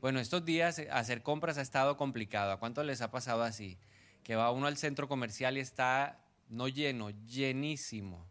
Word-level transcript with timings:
Bueno, 0.00 0.20
estos 0.20 0.44
días 0.44 0.78
eh, 0.78 0.88
hacer 0.92 1.24
compras 1.24 1.58
ha 1.58 1.62
estado 1.62 1.96
complicado. 1.96 2.52
¿A 2.52 2.60
cuánto 2.60 2.84
les 2.84 3.00
ha 3.02 3.10
pasado 3.10 3.42
así? 3.42 3.78
Que 4.22 4.36
va 4.36 4.52
uno 4.52 4.68
al 4.68 4.76
centro 4.76 5.08
comercial 5.08 5.56
y 5.56 5.60
está 5.60 6.24
no 6.48 6.68
lleno, 6.68 7.10
llenísimo. 7.10 8.30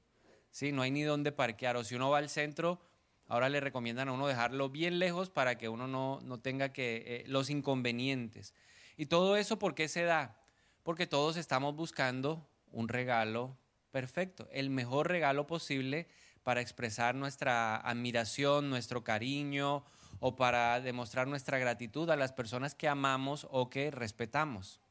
Sí, 0.50 0.72
no 0.72 0.82
hay 0.82 0.92
ni 0.92 1.04
dónde 1.04 1.34
parquear. 1.34 1.76
O 1.76 1.84
si 1.84 1.96
uno 1.96 2.10
va 2.10 2.20
al 2.20 2.30
centro, 2.30 2.80
ahora 3.28 3.50
le 3.50 3.60
recomiendan 3.60 4.08
a 4.08 4.14
uno 4.14 4.28
dejarlo 4.28 4.70
bien 4.70 4.98
lejos 4.98 5.30
para 5.30 5.58
que 5.58 5.68
uno 5.68 5.88
no, 5.88 6.40
tenga 6.40 6.72
que 6.72 7.04
eh, 7.06 7.24
los 7.28 7.50
inconvenientes. 7.50 8.54
Y 8.96 9.08
todo 9.08 9.36
eso, 9.36 9.60
¿por 9.60 9.76
qué 9.76 9.90
se 9.90 10.04
da? 10.04 10.40
Porque 10.84 11.06
todos 11.06 11.36
estamos 11.36 11.76
buscando 11.76 12.48
un 12.72 12.88
regalo 12.88 13.58
perfecto, 13.92 14.48
el 14.52 14.70
mejor 14.70 15.10
regalo 15.10 15.48
posible 15.48 16.08
para 16.44 16.62
expresar 16.62 17.14
nuestra 17.14 17.76
admiración, 17.76 18.70
nuestro 18.70 19.04
cariño 19.04 19.84
o 20.20 20.36
para 20.36 20.80
demostrar 20.82 21.28
nuestra 21.28 21.58
gratitud 21.58 22.10
a 22.10 22.16
las 22.16 22.34
personas 22.34 22.76
que 22.76 22.88
amamos 22.88 23.48
o 23.52 23.70
que 23.70 23.92
respetamos. 23.92 24.82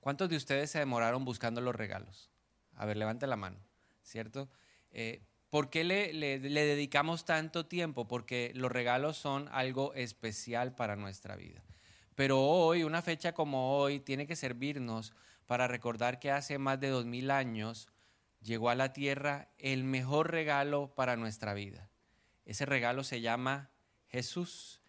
¿Cuántos 0.00 0.28
de 0.28 0.36
ustedes 0.36 0.70
se 0.70 0.78
demoraron 0.78 1.24
buscando 1.24 1.60
los 1.60 1.74
regalos? 1.74 2.30
A 2.74 2.86
ver, 2.86 2.96
levante 2.96 3.26
la 3.26 3.36
mano, 3.36 3.58
¿cierto? 4.02 4.48
Eh, 4.90 5.22
¿Por 5.50 5.70
qué 5.70 5.82
le, 5.82 6.12
le, 6.12 6.38
dedicamos 6.38 7.24
tanto 7.24 7.66
tiempo? 7.66 8.06
Porque 8.06 8.52
los 8.54 8.70
regalos 8.70 9.16
son 9.16 9.48
algo 9.50 9.94
especial 9.94 10.74
para 10.74 10.94
nuestra 10.94 11.36
vida. 11.36 11.64
Pero 12.14 12.40
hoy, 12.40 12.84
una 12.84 13.00
fecha 13.00 13.32
como 13.32 13.78
hoy, 13.78 14.00
tiene 14.00 14.26
que 14.26 14.36
servirnos 14.36 15.14
para 15.46 15.66
recordar 15.66 16.18
que 16.18 16.30
hace 16.30 16.58
más 16.58 16.78
de 16.80 16.88
dos 16.88 17.06
mil 17.06 17.30
años 17.30 17.88
llegó 18.42 18.70
a 18.70 18.74
la 18.74 18.92
tierra 18.92 19.48
el 19.58 19.84
mejor 19.84 20.30
regalo 20.30 20.94
para 20.94 21.16
nuestra 21.16 21.54
vida. 21.54 21.90
Ese 22.44 22.66
regalo 22.66 23.02
se 23.02 23.20
llama 23.20 23.70
Jesús. 24.08 24.80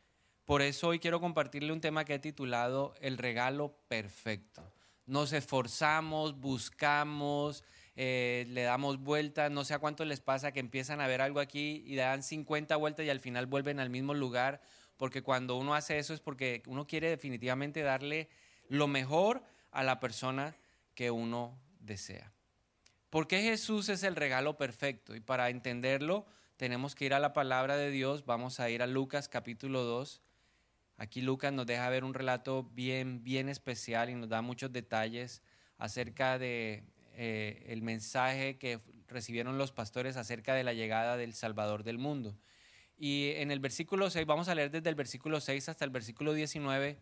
Por 0.46 0.62
eso 0.62 0.88
hoy 0.88 1.00
quiero 1.00 1.20
compartirle 1.22 1.72
un 1.72 1.82
tema 1.82 2.05
que 2.05 2.16
he 2.16 2.20
titulado 2.20 2.96
El 3.02 3.18
regalo 3.18 3.76
perfecto. 3.88 4.73
Nos 5.06 5.34
esforzamos, 5.34 6.39
buscamos, 6.39 7.64
eh, 7.95 8.45
le 8.50 8.64
damos 8.64 9.00
vueltas, 9.00 9.52
no 9.52 9.64
sé 9.64 9.73
a 9.73 9.80
cuánto 9.80 10.06
les 10.06 10.22
pasa 10.22 10.52
que 10.52 10.59
empiezan 10.59 11.02
a 11.02 11.08
ver 11.08 11.22
algo 11.22 11.39
aquí 11.39 11.84
y 11.86 11.95
dan 11.95 12.23
50 12.23 12.76
vueltas 12.78 13.06
y 13.06 13.09
al 13.09 13.20
final 13.20 13.45
vuelven 13.45 13.80
al 13.80 13.89
mismo 13.89 14.14
lugar, 14.14 14.61
porque 14.98 15.22
cuando 15.22 15.58
uno 15.58 15.76
hace 15.76 16.00
eso 16.00 16.14
es 16.14 16.20
porque 16.20 16.64
uno 16.66 16.88
quiere 16.88 17.09
definitivamente 17.09 17.81
darle 17.81 18.30
lo 18.70 18.88
mejor 18.88 19.44
a 19.72 19.83
la 19.83 20.00
persona 20.00 20.56
que 20.95 21.11
uno 21.11 21.59
desea. 21.80 22.31
¿Por 23.09 23.28
qué 23.28 23.42
Jesús 23.42 23.89
es 23.89 24.04
el 24.04 24.16
regalo 24.16 24.58
perfecto? 24.58 25.16
Y 25.16 25.20
para 25.20 25.50
entenderlo, 25.50 26.26
tenemos 26.59 26.93
que 26.93 27.05
ir 27.05 27.13
a 27.13 27.19
la 27.19 27.31
palabra 27.31 27.77
de 27.77 27.89
Dios. 27.89 28.25
Vamos 28.25 28.59
a 28.59 28.69
ir 28.69 28.81
a 28.81 28.85
Lucas 28.85 29.29
capítulo 29.29 29.85
2. 29.85 30.21
Aquí 30.97 31.21
Lucas 31.21 31.53
nos 31.53 31.65
deja 31.65 31.89
ver 31.89 32.03
un 32.03 32.13
relato 32.13 32.63
bien, 32.73 33.23
bien 33.23 33.47
especial 33.47 34.09
y 34.09 34.15
nos 34.15 34.27
da 34.27 34.41
muchos 34.41 34.69
detalles 34.73 35.41
acerca 35.77 36.37
de 36.37 36.83
eh, 37.13 37.63
el 37.69 37.81
mensaje 37.81 38.57
que 38.57 38.81
recibieron 39.07 39.57
los 39.57 39.71
pastores 39.71 40.17
acerca 40.17 40.53
de 40.53 40.65
la 40.65 40.73
llegada 40.73 41.15
del 41.15 41.33
Salvador 41.33 41.83
del 41.83 41.97
mundo. 41.97 42.37
Y 42.97 43.31
en 43.37 43.52
el 43.52 43.61
versículo 43.61 44.09
6, 44.09 44.25
vamos 44.25 44.49
a 44.49 44.55
leer 44.55 44.69
desde 44.69 44.89
el 44.89 44.95
versículo 44.95 45.39
6 45.39 45.69
hasta 45.69 45.85
el 45.85 45.91
versículo 45.91 46.33
19, 46.33 46.99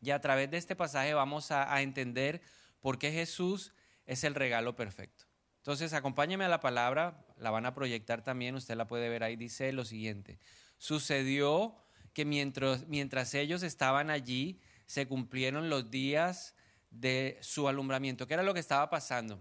y 0.00 0.10
a 0.12 0.20
través 0.22 0.50
de 0.50 0.56
este 0.56 0.74
pasaje 0.74 1.12
vamos 1.12 1.50
a, 1.50 1.74
a 1.74 1.82
entender 1.82 2.40
por 2.80 2.98
qué 2.98 3.12
Jesús 3.12 3.74
es 4.06 4.24
el 4.24 4.34
regalo 4.34 4.76
perfecto. 4.76 5.26
Entonces, 5.58 5.92
acompáñeme 5.92 6.46
a 6.46 6.48
la 6.48 6.60
palabra, 6.60 7.22
la 7.40 7.50
van 7.50 7.66
a 7.66 7.74
proyectar 7.74 8.22
también, 8.22 8.54
usted 8.54 8.76
la 8.76 8.86
puede 8.86 9.08
ver 9.08 9.24
ahí, 9.24 9.36
dice 9.36 9.72
lo 9.72 9.84
siguiente. 9.84 10.38
Sucedió 10.78 11.74
que 12.12 12.24
mientras, 12.24 12.86
mientras 12.86 13.34
ellos 13.34 13.62
estaban 13.62 14.10
allí, 14.10 14.60
se 14.86 15.06
cumplieron 15.06 15.70
los 15.70 15.90
días 15.90 16.54
de 16.90 17.38
su 17.40 17.68
alumbramiento. 17.68 18.26
¿Qué 18.26 18.34
era 18.34 18.42
lo 18.42 18.54
que 18.54 18.60
estaba 18.60 18.90
pasando? 18.90 19.38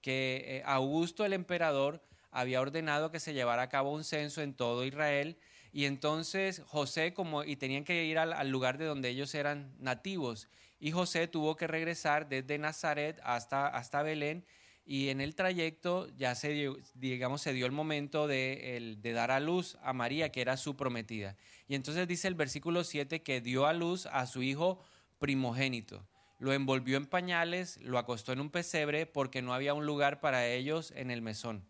Que 0.00 0.44
eh, 0.46 0.62
Augusto 0.64 1.24
el 1.24 1.32
emperador 1.32 2.02
había 2.30 2.60
ordenado 2.60 3.10
que 3.10 3.20
se 3.20 3.34
llevara 3.34 3.62
a 3.62 3.68
cabo 3.68 3.92
un 3.92 4.04
censo 4.04 4.42
en 4.42 4.54
todo 4.54 4.84
Israel 4.84 5.36
y 5.72 5.86
entonces 5.86 6.62
José 6.66 7.14
como 7.14 7.44
y 7.44 7.56
tenían 7.56 7.84
que 7.84 8.04
ir 8.04 8.18
al, 8.18 8.32
al, 8.32 8.48
lugar 8.50 8.78
de 8.78 8.84
donde 8.84 9.08
ellos 9.08 9.34
eran 9.34 9.74
nativos 9.78 10.48
y 10.78 10.92
José 10.92 11.26
tuvo 11.28 11.56
que 11.56 11.66
regresar 11.66 12.28
desde 12.28 12.58
Nazaret 12.58 13.20
hasta, 13.24 13.66
hasta 13.66 14.02
Belén 14.02 14.44
y 14.84 15.08
en 15.08 15.20
el 15.20 15.34
trayecto 15.34 16.08
ya 16.16 16.34
se 16.34 16.72
digamos, 16.94 17.42
se 17.42 17.52
dio 17.52 17.66
el 17.66 17.72
momento 17.72 18.26
de, 18.26 18.96
de, 18.98 19.12
dar 19.12 19.30
a 19.30 19.40
luz 19.40 19.78
a 19.82 19.92
María, 19.92 20.32
que 20.32 20.40
era 20.40 20.56
su 20.56 20.76
prometida. 20.76 21.36
Y 21.68 21.74
entonces 21.74 22.08
dice 22.08 22.28
el 22.28 22.34
versículo 22.34 22.82
7 22.84 23.22
que 23.22 23.40
dio 23.40 23.66
a 23.66 23.72
luz 23.72 24.06
a 24.06 24.26
su 24.26 24.42
hijo 24.42 24.80
primogénito. 25.18 26.06
Lo 26.38 26.52
envolvió 26.52 26.96
en 26.96 27.06
pañales, 27.06 27.76
lo 27.82 27.98
acostó 27.98 28.32
en 28.32 28.40
un 28.40 28.50
pesebre 28.50 29.06
porque 29.06 29.42
no 29.42 29.52
había 29.52 29.74
un 29.74 29.86
lugar 29.86 30.20
para 30.20 30.46
ellos 30.48 30.92
en 30.96 31.10
el 31.10 31.22
mesón. 31.22 31.68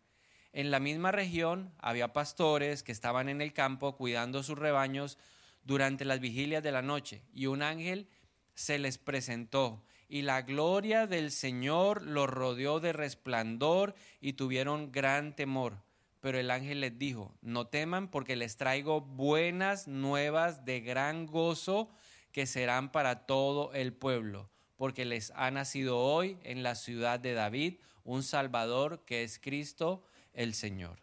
En 0.53 0.71
la 0.71 0.81
misma 0.81 1.13
región 1.13 1.73
había 1.79 2.13
pastores 2.13 2.83
que 2.83 2.93
estaban 2.93 3.29
en 3.29 3.41
el 3.41 3.53
campo 3.53 3.97
cuidando 3.97 4.43
sus 4.43 4.59
rebaños 4.59 5.19
durante 5.63 6.05
las 6.05 6.21
vigilias 6.21 6.63
de 6.63 6.73
la 6.73 6.83
noche 6.83 7.23
y 7.33 7.47
un 7.47 7.63
ángel 7.63 8.09
se 8.55 8.79
les 8.79 8.99
presentó 8.99 9.85
y 10.11 10.23
la 10.23 10.43
gloria 10.43 11.07
del 11.07 11.31
Señor 11.31 12.03
los 12.03 12.29
rodeó 12.29 12.81
de 12.81 12.93
resplandor 12.93 13.95
y 14.21 14.33
tuvieron 14.33 14.91
gran 14.91 15.37
temor. 15.37 15.77
Pero 16.21 16.37
el 16.37 16.51
ángel 16.51 16.81
les 16.81 16.99
dijo, 16.99 17.33
no 17.43 17.69
teman 17.69 18.09
porque 18.09 18.35
les 18.35 18.57
traigo 18.57 19.01
buenas 19.01 19.87
nuevas 19.87 20.65
de 20.65 20.81
gran 20.81 21.27
gozo 21.27 21.91
que 22.33 22.47
serán 22.47 22.91
para 22.91 23.25
todo 23.25 23.73
el 23.73 23.93
pueblo, 23.93 24.51
porque 24.77 25.05
les 25.05 25.31
ha 25.37 25.53
nacido 25.53 25.99
hoy 25.99 26.39
en 26.43 26.65
la 26.65 26.75
ciudad 26.75 27.21
de 27.21 27.35
David 27.35 27.77
un 28.03 28.25
Salvador 28.25 29.05
que 29.07 29.23
es 29.23 29.39
Cristo 29.39 30.03
el 30.35 30.55
Señor. 30.55 30.99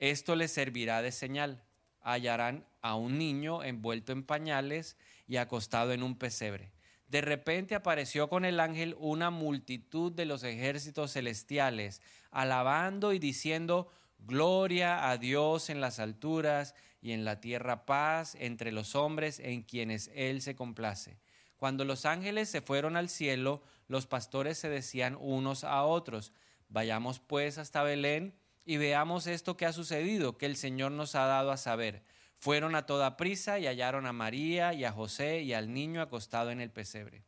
Esto 0.00 0.34
les 0.34 0.50
servirá 0.50 1.02
de 1.02 1.12
señal. 1.12 1.62
Hallarán 2.00 2.66
a 2.82 2.96
un 2.96 3.16
niño 3.16 3.62
envuelto 3.62 4.10
en 4.10 4.24
pañales 4.24 4.96
y 5.28 5.36
acostado 5.36 5.92
en 5.92 6.02
un 6.02 6.18
pesebre 6.18 6.72
de 7.10 7.20
repente 7.20 7.74
apareció 7.74 8.28
con 8.28 8.44
el 8.44 8.60
ángel 8.60 8.94
una 8.98 9.30
multitud 9.30 10.12
de 10.12 10.26
los 10.26 10.44
ejércitos 10.44 11.12
celestiales, 11.12 12.00
alabando 12.30 13.12
y 13.12 13.18
diciendo, 13.18 13.88
Gloria 14.20 15.10
a 15.10 15.16
Dios 15.16 15.70
en 15.70 15.80
las 15.80 15.98
alturas 15.98 16.74
y 17.02 17.12
en 17.12 17.24
la 17.24 17.40
tierra 17.40 17.84
paz 17.84 18.36
entre 18.38 18.70
los 18.70 18.94
hombres 18.94 19.40
en 19.40 19.62
quienes 19.62 20.10
Él 20.14 20.40
se 20.40 20.54
complace. 20.54 21.18
Cuando 21.56 21.84
los 21.84 22.06
ángeles 22.06 22.48
se 22.48 22.60
fueron 22.60 22.96
al 22.96 23.08
cielo, 23.08 23.62
los 23.88 24.06
pastores 24.06 24.58
se 24.58 24.68
decían 24.68 25.16
unos 25.20 25.64
a 25.64 25.82
otros, 25.82 26.32
Vayamos 26.68 27.18
pues 27.18 27.58
hasta 27.58 27.82
Belén 27.82 28.36
y 28.64 28.76
veamos 28.76 29.26
esto 29.26 29.56
que 29.56 29.66
ha 29.66 29.72
sucedido, 29.72 30.38
que 30.38 30.46
el 30.46 30.54
Señor 30.54 30.92
nos 30.92 31.16
ha 31.16 31.26
dado 31.26 31.50
a 31.50 31.56
saber. 31.56 32.04
Fueron 32.40 32.74
a 32.74 32.86
toda 32.86 33.18
prisa 33.18 33.58
y 33.58 33.66
hallaron 33.66 34.06
a 34.06 34.14
María 34.14 34.72
y 34.72 34.84
a 34.84 34.92
José 34.92 35.42
y 35.42 35.52
al 35.52 35.74
niño 35.74 36.00
acostado 36.00 36.50
en 36.50 36.62
el 36.62 36.70
pesebre. 36.70 37.22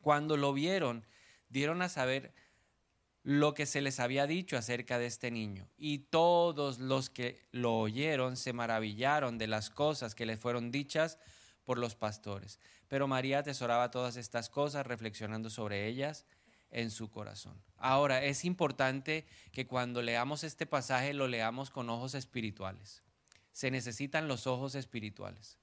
Cuando 0.00 0.38
lo 0.38 0.54
vieron, 0.54 1.04
dieron 1.50 1.82
a 1.82 1.90
saber 1.90 2.32
lo 3.22 3.52
que 3.52 3.66
se 3.66 3.82
les 3.82 4.00
había 4.00 4.26
dicho 4.26 4.56
acerca 4.56 4.98
de 4.98 5.04
este 5.04 5.30
niño. 5.30 5.68
Y 5.76 5.98
todos 5.98 6.78
los 6.78 7.10
que 7.10 7.38
lo 7.50 7.78
oyeron 7.80 8.38
se 8.38 8.54
maravillaron 8.54 9.36
de 9.36 9.46
las 9.46 9.68
cosas 9.68 10.14
que 10.14 10.24
le 10.24 10.38
fueron 10.38 10.72
dichas 10.72 11.18
por 11.62 11.76
los 11.76 11.94
pastores. 11.94 12.60
Pero 12.88 13.06
María 13.06 13.40
atesoraba 13.40 13.90
todas 13.90 14.16
estas 14.16 14.48
cosas, 14.48 14.86
reflexionando 14.86 15.50
sobre 15.50 15.86
ellas 15.86 16.24
en 16.70 16.90
su 16.90 17.10
corazón. 17.10 17.62
Ahora, 17.76 18.24
es 18.24 18.46
importante 18.46 19.26
que 19.52 19.66
cuando 19.66 20.00
leamos 20.00 20.44
este 20.44 20.64
pasaje 20.64 21.12
lo 21.12 21.28
leamos 21.28 21.68
con 21.68 21.90
ojos 21.90 22.14
espirituales 22.14 23.02
se 23.52 23.70
necesitan 23.70 24.28
los 24.28 24.46
ojos 24.46 24.74
espirituales. 24.74 25.58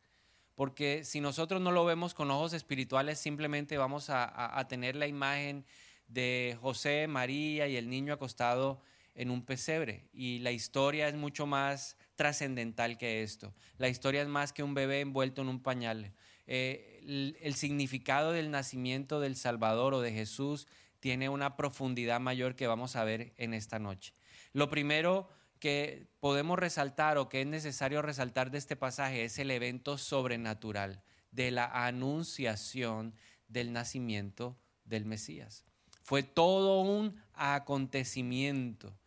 Porque 0.55 1.05
si 1.05 1.21
nosotros 1.21 1.61
no 1.61 1.71
lo 1.71 1.85
vemos 1.85 2.13
con 2.13 2.29
ojos 2.31 2.53
espirituales, 2.53 3.17
simplemente 3.17 3.77
vamos 3.77 4.09
a, 4.09 4.65
tener 4.67 4.95
la 4.95 5.07
imagen 5.07 5.65
de 6.07 6.57
José, 6.61 7.07
María 7.07 7.67
y 7.67 7.77
el 7.77 7.89
niño 7.89 8.13
acostado 8.13 8.81
en 9.15 9.31
un 9.31 9.45
pesebre. 9.45 10.09
Y 10.11 10.39
la 10.39 10.51
historia 10.51 11.07
es 11.07 11.15
mucho 11.15 11.45
más 11.45 11.95
trascendental 12.15 12.97
que 12.97 13.23
esto. 13.23 13.53
La 13.77 13.87
historia 13.87 14.21
es 14.21 14.27
más 14.27 14.51
que 14.51 14.63
un 14.63 14.73
bebé 14.73 14.99
envuelto 14.99 15.41
en 15.41 15.47
un 15.47 15.61
pañal. 15.61 16.13
Eh, 16.45 16.99
el, 17.03 17.37
el, 17.39 17.53
significado 17.55 18.33
del 18.33 18.51
nacimiento 18.51 19.21
del 19.21 19.37
Salvador 19.37 19.93
o 19.93 20.01
de 20.01 20.11
Jesús 20.11 20.67
tiene 20.99 21.29
una 21.29 21.55
profundidad 21.55 22.19
mayor 22.19 22.55
que 22.55 22.67
vamos 22.67 22.97
a 22.97 23.05
ver 23.05 23.33
en 23.37 23.53
esta 23.53 23.79
noche. 23.79 24.13
Lo 24.51 24.69
primero 24.69 25.29
que 25.59 26.07
podemos 26.19 26.57
resaltar 26.57 27.17
o 27.17 27.29
que 27.29 27.41
es 27.41 27.47
necesario 27.47 28.01
resaltar 28.01 28.51
de 28.51 28.57
este 28.57 28.75
pasaje 28.75 29.23
es 29.23 29.37
el 29.39 29.51
evento 29.51 29.97
sobrenatural 29.97 31.03
de 31.31 31.51
la 31.51 31.65
anunciación 31.85 33.13
del 33.47 33.73
nacimiento 33.73 34.57
del 34.85 35.05
Mesías. 35.05 35.63
Fue 36.03 36.23
todo 36.23 36.81
un 36.81 37.21
acontecimiento 37.33 38.97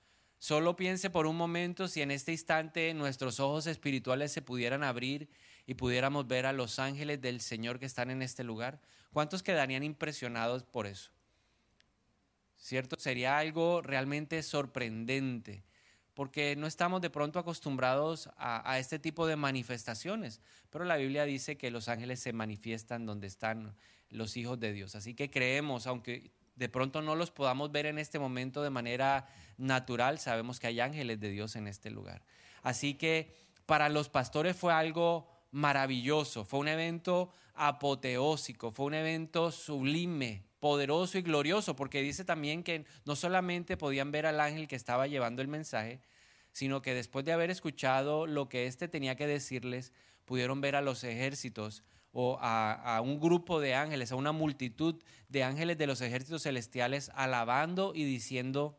Solo 0.42 0.74
piense 0.74 1.08
por 1.08 1.28
un 1.28 1.36
momento 1.36 1.86
si 1.86 2.02
en 2.02 2.10
este 2.10 2.32
instante 2.32 2.92
nuestros 2.94 3.38
ojos 3.38 3.68
espirituales 3.68 4.32
se 4.32 4.42
pudieran 4.42 4.82
abrir 4.82 5.30
y 5.66 5.74
pudiéramos 5.74 6.26
ver 6.26 6.46
a 6.46 6.52
los 6.52 6.80
ángeles 6.80 7.20
del 7.20 7.40
Señor 7.40 7.78
que 7.78 7.86
están 7.86 8.10
en 8.10 8.22
este 8.22 8.42
lugar. 8.42 8.80
¿Cuántos 9.12 9.44
quedarían 9.44 9.84
impresionados 9.84 10.64
por 10.64 10.88
eso? 10.88 11.12
¿Cierto? 12.56 12.96
Sería 12.98 13.38
algo 13.38 13.82
realmente 13.82 14.42
sorprendente, 14.42 15.62
porque 16.14 16.56
no 16.56 16.66
estamos 16.66 17.00
de 17.00 17.10
pronto 17.10 17.38
acostumbrados 17.38 18.28
a, 18.36 18.78
este 18.78 18.98
tipo 18.98 19.26
de 19.26 19.36
manifestaciones, 19.36 20.40
pero 20.70 20.84
la 20.84 20.96
Biblia 20.96 21.24
dice 21.24 21.56
que 21.56 21.70
los 21.70 21.88
ángeles 21.88 22.20
se 22.20 22.32
manifiestan 22.32 23.06
donde 23.06 23.26
están 23.26 23.74
los 24.10 24.36
hijos 24.36 24.60
de 24.60 24.72
Dios. 24.72 24.94
Así 24.94 25.14
que 25.14 25.30
creemos, 25.30 25.86
aunque 25.86 26.30
de 26.56 26.68
pronto 26.68 27.00
no 27.00 27.14
los 27.14 27.30
podamos 27.30 27.72
ver 27.72 27.86
en 27.86 27.98
este 27.98 28.18
momento 28.18 28.62
de 28.62 28.70
manera 28.70 29.26
natural, 29.56 30.18
sabemos 30.18 30.60
que 30.60 30.66
hay 30.66 30.80
ángeles 30.80 31.18
de 31.18 31.30
Dios 31.30 31.56
en 31.56 31.66
este 31.66 31.90
lugar. 31.90 32.22
Así 32.62 32.94
que 32.94 33.34
para 33.64 33.88
los 33.88 34.08
pastores 34.08 34.54
fue 34.54 34.72
algo 34.72 35.28
maravilloso, 35.50 36.44
fue 36.44 36.60
un 36.60 36.68
evento 36.68 37.30
apoteósico, 37.54 38.70
fue 38.70 38.86
un 38.86 38.94
evento 38.94 39.50
sublime, 39.50 40.44
poderoso 40.62 41.18
y 41.18 41.22
glorioso, 41.22 41.74
porque 41.74 42.02
dice 42.02 42.24
también 42.24 42.62
que 42.62 42.84
no 43.04 43.16
solamente 43.16 43.76
podían 43.76 44.12
ver 44.12 44.26
al 44.26 44.38
ángel 44.38 44.68
que 44.68 44.76
estaba 44.76 45.08
llevando 45.08 45.42
el 45.42 45.48
mensaje, 45.48 46.00
sino 46.52 46.82
que 46.82 46.94
después 46.94 47.24
de 47.24 47.32
haber 47.32 47.50
escuchado 47.50 48.28
lo 48.28 48.48
que 48.48 48.68
éste 48.68 48.86
tenía 48.86 49.16
que 49.16 49.26
decirles, 49.26 49.92
pudieron 50.24 50.60
ver 50.60 50.76
a 50.76 50.80
los 50.80 51.02
ejércitos 51.02 51.82
o 52.12 52.38
a, 52.40 53.00
un 53.02 53.18
grupo 53.18 53.58
de 53.58 53.74
ángeles, 53.74 54.12
a 54.12 54.14
una 54.14 54.30
multitud 54.30 55.02
de 55.28 55.42
ángeles 55.42 55.78
de 55.78 55.88
los 55.88 56.00
ejércitos 56.00 56.44
celestiales 56.44 57.10
alabando 57.16 57.90
y 57.92 58.04
diciendo, 58.04 58.78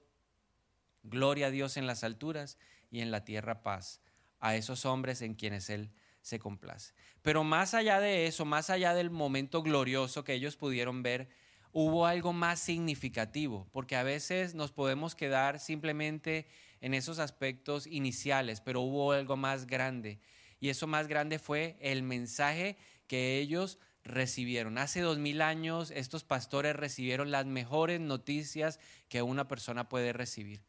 gloria 1.03 1.47
a 1.47 1.51
Dios 1.51 1.75
en 1.75 1.85
las 1.85 2.05
alturas 2.05 2.57
y 2.91 3.01
en 3.01 3.11
la 3.11 3.25
tierra 3.25 3.61
paz, 3.61 3.99
a 4.39 4.55
esos 4.55 4.85
hombres 4.85 5.21
en 5.21 5.33
quienes 5.33 5.69
Él 5.69 5.91
se 6.21 6.39
complace. 6.39 6.93
Pero 7.21 7.43
más 7.43 7.73
allá 7.73 7.99
de 7.99 8.25
eso, 8.25 8.45
más 8.45 8.69
allá 8.69 8.93
del 8.93 9.09
momento 9.09 9.61
glorioso 9.61 10.23
que 10.23 10.35
ellos 10.35 10.55
pudieron 10.55 11.03
ver, 11.03 11.42
hubo 11.73 12.05
algo 12.05 12.31
más 12.33 12.59
significativo, 12.59 13.67
porque 13.71 13.95
a 13.95 14.03
veces 14.03 14.53
nos 14.53 14.71
podemos 14.71 15.15
quedar 15.15 15.59
simplemente 15.59 16.47
en 16.79 16.93
esos 16.93 17.19
aspectos 17.19 17.87
iniciales, 17.87 18.61
pero 18.61 18.81
hubo 18.81 19.11
algo 19.11 19.35
más 19.35 19.65
grande. 19.65 20.19
Y 20.59 20.69
eso 20.69 20.87
más 20.87 21.07
grande 21.07 21.39
fue 21.39 21.75
el 21.81 22.03
mensaje 22.03 22.77
que 23.07 23.39
ellos 23.39 23.79
recibieron. 24.03 24.77
Hace 24.77 25.01
dos 25.01 25.17
mil 25.17 25.41
años 25.41 25.91
estos 25.91 26.23
pastores 26.23 26.75
recibieron 26.75 27.31
las 27.31 27.45
mejores 27.45 27.99
noticias 27.99 28.79
que 29.09 29.21
una 29.21 29.47
persona 29.47 29.89
puede 29.89 30.13
recibir. 30.13 30.63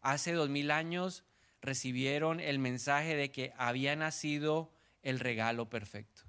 Hace 0.00 0.32
dos 0.32 0.48
mil 0.48 0.70
años 0.70 1.24
recibieron 1.62 2.40
el 2.40 2.58
mensaje 2.58 3.14
de 3.14 3.30
que 3.30 3.52
había 3.56 3.94
nacido 3.96 4.72
el 5.02 5.20
regalo 5.20 5.70
perfecto, 5.70 6.22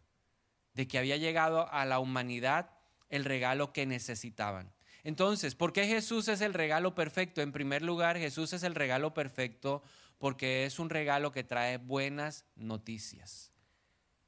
de 0.73 0.87
que 0.87 0.97
había 0.97 1.17
llegado 1.17 1.71
a 1.71 1.85
la 1.85 1.99
humanidad 1.99 2.80
el 3.11 3.25
regalo 3.25 3.71
que 3.71 3.85
necesitaban. 3.85 4.73
Entonces, 5.03 5.55
¿por 5.55 5.73
qué 5.73 5.85
Jesús 5.85 6.27
es 6.27 6.41
el 6.41 6.53
regalo 6.53 6.95
perfecto? 6.95 7.41
En 7.41 7.51
primer 7.51 7.81
lugar, 7.81 8.17
Jesús 8.17 8.53
es 8.53 8.63
el 8.63 8.75
regalo 8.75 9.13
perfecto 9.13 9.83
porque 10.17 10.65
es 10.65 10.79
un 10.79 10.89
regalo 10.89 11.31
que 11.31 11.43
trae 11.43 11.77
buenas 11.77 12.45
noticias. 12.55 13.51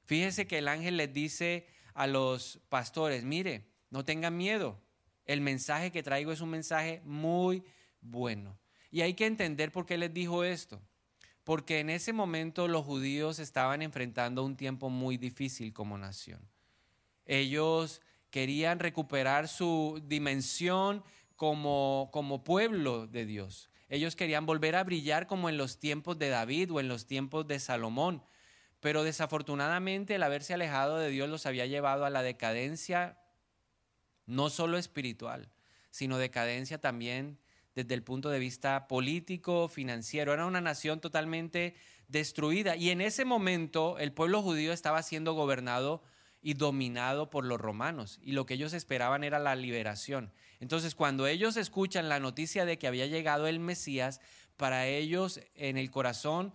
Fíjese 0.06 0.47
que 0.47 0.57
el 0.57 0.68
ángel 0.68 0.97
les 0.97 1.13
dice 1.13 1.68
a 1.94 2.07
los 2.07 2.59
pastores, 2.69 3.24
mire, 3.24 3.68
no 3.89 4.03
tengan 4.03 4.35
miedo, 4.35 4.81
el 5.25 5.41
mensaje 5.41 5.91
que 5.91 6.03
traigo 6.03 6.31
es 6.31 6.41
un 6.41 6.50
mensaje 6.50 7.01
muy 7.06 7.63
bueno. 8.01 8.57
Y 8.91 9.01
hay 9.01 9.13
que 9.13 9.25
entender 9.25 9.71
por 9.71 9.85
qué 9.85 9.97
les 9.97 10.13
dijo 10.13 10.44
esto. 10.44 10.81
Porque 11.44 11.80
en 11.80 11.89
ese 11.89 12.13
momento 12.13 12.68
los 12.68 12.85
judíos 12.85 13.39
estaban 13.39 13.81
enfrentando 13.81 14.44
un 14.44 14.56
tiempo 14.56 14.89
muy 14.89 15.18
difícil 15.18 15.74
como 15.74 15.97
nación. 15.97 16.41
Ellos 17.25 18.01
querían 18.33 18.80
recuperar 18.80 19.47
su 19.47 20.01
dimensión 20.07 21.03
como, 21.35 22.09
como 22.12 22.44
pueblo 22.44 23.06
de 23.06 23.27
Dios. 23.27 23.69
Ellos 23.89 24.15
querían 24.15 24.47
volver 24.47 24.75
a 24.75 24.83
brillar 24.83 25.27
como 25.27 25.50
en 25.50 25.57
los 25.57 25.77
tiempos 25.77 26.18
de 26.18 26.30
David 26.30 26.74
o 26.74 26.80
en 26.80 26.88
los 26.88 27.06
tiempos 27.06 27.45
de 27.47 27.59
Salomón. 27.59 28.24
Pero 28.80 29.03
desafortunadamente 29.03 30.15
el 30.15 30.24
haberse 30.24 30.56
alejado 30.56 30.97
de 30.97 31.09
Dios 31.09 31.30
los 31.30 31.45
había 31.45 31.68
llevado 31.68 32.06
a 32.06 32.09
la 32.09 32.24
decadencia, 32.24 33.19
no 34.25 34.50
solo 34.50 34.80
espiritual, 34.80 35.51
sino 35.91 36.18
decadencia 36.18 36.81
también 36.81 37.38
desde 37.75 37.94
el 37.94 38.01
punto 38.01 38.31
de 38.31 38.39
vista 38.39 38.88
político, 38.88 39.68
financiero. 39.68 40.33
Era 40.33 40.47
una 40.47 40.59
nación 40.59 41.01
totalmente 41.01 41.75
destruida. 42.07 42.77
Y 42.77 42.89
en 42.89 43.01
ese 43.01 43.25
momento 43.25 44.00
el 44.00 44.12
pueblo 44.12 44.41
judío 44.41 44.74
estaba 44.74 45.03
siendo 45.03 45.33
gobernado 45.33 46.01
y 46.44 46.54
dominado 46.54 47.30
por 47.30 47.45
los 47.45 47.60
romanos. 47.60 48.19
Y 48.22 48.34
lo 48.34 48.45
que 48.45 48.54
ellos 48.54 48.74
esperaban 48.74 49.24
era 49.24 49.40
la 49.40 49.56
liberación. 49.56 50.31
Entonces, 50.60 50.94
cuando 50.94 51.25
ellos 51.25 51.57
escuchan 51.57 52.10
la 52.10 52.19
noticia 52.19 52.66
de 52.66 52.78
que 52.78 52.88
había 52.88 53.07
llegado 53.07 53.48
el 53.48 53.60
Mesías, 53.60 54.22
para 54.57 54.86
ellos 54.86 55.40
en 55.56 55.78
el 55.78 55.90
corazón 55.90 56.54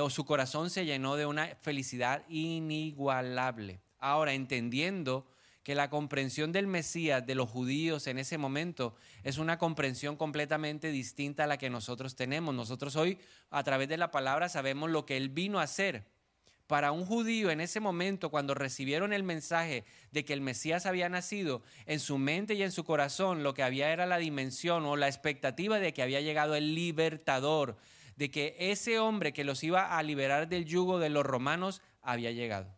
o 0.00 0.08
su 0.08 0.24
corazón 0.24 0.70
se 0.70 0.84
llenó 0.84 1.16
de 1.16 1.26
una 1.26 1.48
felicidad 1.60 2.24
inigualable. 2.28 3.80
Ahora, 3.98 4.32
entendiendo 4.32 5.26
que 5.64 5.74
la 5.74 5.90
comprensión 5.90 6.52
del 6.52 6.66
Mesías 6.66 7.26
de 7.26 7.34
los 7.34 7.50
judíos 7.50 8.06
en 8.06 8.18
ese 8.18 8.38
momento 8.38 8.94
es 9.22 9.36
una 9.36 9.58
comprensión 9.58 10.16
completamente 10.16 10.90
distinta 10.90 11.44
a 11.44 11.46
la 11.46 11.58
que 11.58 11.68
nosotros 11.68 12.16
tenemos. 12.16 12.54
Nosotros 12.54 12.96
hoy, 12.96 13.18
a 13.50 13.62
través 13.64 13.88
de 13.88 13.98
la 13.98 14.10
palabra, 14.10 14.48
sabemos 14.48 14.90
lo 14.90 15.04
que 15.04 15.16
Él 15.16 15.28
vino 15.28 15.58
a 15.58 15.64
hacer. 15.64 16.06
Para 16.68 16.92
un 16.92 17.06
judío 17.06 17.50
en 17.50 17.62
ese 17.62 17.80
momento, 17.80 18.28
cuando 18.28 18.52
recibieron 18.52 19.14
el 19.14 19.22
mensaje 19.22 19.86
de 20.12 20.26
que 20.26 20.34
el 20.34 20.42
Mesías 20.42 20.84
había 20.84 21.08
nacido, 21.08 21.62
en 21.86 21.98
su 21.98 22.18
mente 22.18 22.52
y 22.52 22.62
en 22.62 22.72
su 22.72 22.84
corazón 22.84 23.42
lo 23.42 23.54
que 23.54 23.62
había 23.62 23.90
era 23.90 24.04
la 24.04 24.18
dimensión 24.18 24.84
o 24.84 24.94
la 24.94 25.08
expectativa 25.08 25.78
de 25.78 25.94
que 25.94 26.02
había 26.02 26.20
llegado 26.20 26.54
el 26.54 26.74
libertador, 26.74 27.78
de 28.16 28.30
que 28.30 28.54
ese 28.58 28.98
hombre 28.98 29.32
que 29.32 29.44
los 29.44 29.64
iba 29.64 29.96
a 29.96 30.02
liberar 30.02 30.46
del 30.46 30.66
yugo 30.66 30.98
de 30.98 31.08
los 31.08 31.24
romanos 31.24 31.80
había 32.02 32.32
llegado. 32.32 32.76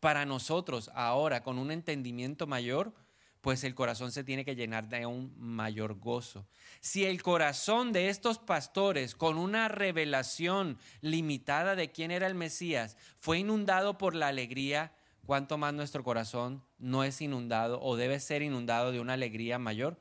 Para 0.00 0.24
nosotros 0.24 0.90
ahora, 0.94 1.42
con 1.42 1.58
un 1.58 1.70
entendimiento 1.70 2.46
mayor, 2.46 2.94
pues 3.44 3.62
el 3.62 3.74
corazón 3.74 4.10
se 4.10 4.24
tiene 4.24 4.42
que 4.42 4.56
llenar 4.56 4.88
de 4.88 5.04
un 5.04 5.34
mayor 5.36 5.98
gozo. 5.98 6.46
Si 6.80 7.04
el 7.04 7.22
corazón 7.22 7.92
de 7.92 8.08
estos 8.08 8.38
pastores, 8.38 9.14
con 9.14 9.36
una 9.36 9.68
revelación 9.68 10.78
limitada 11.02 11.76
de 11.76 11.92
quién 11.92 12.10
era 12.10 12.26
el 12.26 12.34
Mesías, 12.34 12.96
fue 13.18 13.40
inundado 13.40 13.98
por 13.98 14.14
la 14.14 14.28
alegría, 14.28 14.94
¿cuánto 15.26 15.58
más 15.58 15.74
nuestro 15.74 16.02
corazón 16.02 16.64
no 16.78 17.04
es 17.04 17.20
inundado 17.20 17.82
o 17.82 17.96
debe 17.96 18.18
ser 18.18 18.40
inundado 18.40 18.92
de 18.92 19.00
una 19.00 19.12
alegría 19.12 19.58
mayor? 19.58 20.00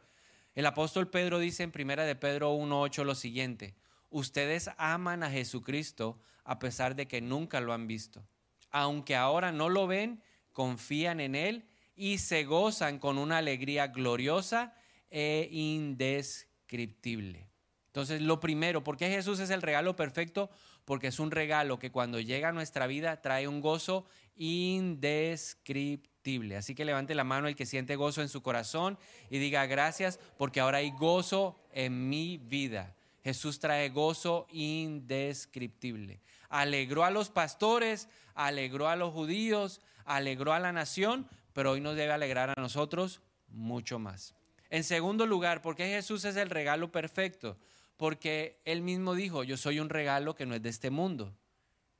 El 0.55 0.65
apóstol 0.65 1.09
Pedro 1.09 1.37
dice 1.37 1.63
en 1.63 1.73
primera 1.73 2.05
de 2.05 2.15
Pedro 2.15 2.55
1.8 2.55 3.03
lo 3.03 3.13
siguiente, 3.13 3.75
ustedes 4.09 4.69
aman 4.77 5.21
a 5.21 5.29
Jesucristo 5.29 6.17
a 6.45 6.59
pesar 6.59 6.95
de 6.95 7.09
que 7.09 7.19
nunca 7.19 7.59
lo 7.59 7.73
han 7.73 7.87
visto. 7.87 8.25
Aunque 8.71 9.17
ahora 9.17 9.51
no 9.51 9.67
lo 9.67 9.85
ven, 9.85 10.23
confían 10.53 11.19
en 11.19 11.35
Él 11.35 11.67
y 12.03 12.17
se 12.17 12.43
gozan 12.43 12.99
con 12.99 13.17
una 13.17 13.37
alegría 13.37 13.87
gloriosa 13.87 14.75
e 15.09 15.47
indescriptible. 15.49 17.47
Entonces, 17.85 18.21
lo 18.21 18.41
primero, 18.41 18.83
¿por 18.83 18.97
qué 18.97 19.09
Jesús 19.09 19.39
es 19.39 19.49
el 19.51 19.61
regalo 19.61 19.95
perfecto? 19.95 20.49
Porque 20.83 21.07
es 21.07 21.21
un 21.21 21.31
regalo 21.31 21.79
que 21.79 21.93
cuando 21.93 22.19
llega 22.19 22.49
a 22.49 22.51
nuestra 22.51 22.87
vida 22.87 23.21
trae 23.21 23.47
un 23.47 23.61
gozo 23.61 24.05
indescriptible. 24.35 26.57
Así 26.57 26.75
que 26.75 26.83
levante 26.83 27.15
la 27.15 27.23
mano 27.23 27.47
el 27.47 27.55
que 27.55 27.65
siente 27.65 27.95
gozo 27.95 28.21
en 28.21 28.27
su 28.27 28.41
corazón 28.41 28.99
y 29.29 29.39
diga 29.39 29.65
gracias 29.65 30.19
porque 30.37 30.59
ahora 30.59 30.79
hay 30.79 30.91
gozo 30.91 31.57
en 31.71 32.09
mi 32.09 32.37
vida. 32.37 32.97
Jesús 33.23 33.59
trae 33.59 33.87
gozo 33.91 34.45
indescriptible. 34.51 36.19
Alegró 36.49 37.05
a 37.05 37.11
los 37.11 37.29
pastores, 37.29 38.09
alegró 38.35 38.89
a 38.89 38.97
los 38.97 39.13
judíos, 39.13 39.79
alegró 40.03 40.51
a 40.51 40.59
la 40.59 40.73
nación, 40.73 41.29
pero 41.53 41.71
hoy 41.71 41.81
nos 41.81 41.95
debe 41.95 42.11
alegrar 42.11 42.49
a 42.49 42.61
nosotros 42.61 43.21
mucho 43.47 43.99
más. 43.99 44.35
En 44.69 44.83
segundo 44.83 45.25
lugar, 45.25 45.61
¿por 45.61 45.75
qué 45.75 45.87
Jesús 45.87 46.25
es 46.25 46.35
el 46.35 46.49
regalo 46.49 46.91
perfecto? 46.91 47.57
Porque 47.95 48.59
Él 48.65 48.81
mismo 48.81 49.13
dijo, 49.13 49.43
yo 49.43 49.55
soy 49.55 49.79
un 49.79 49.89
regalo 49.89 50.35
que 50.35 50.45
no 50.45 50.55
es 50.55 50.61
de 50.61 50.69
este 50.69 50.89
mundo. 50.89 51.37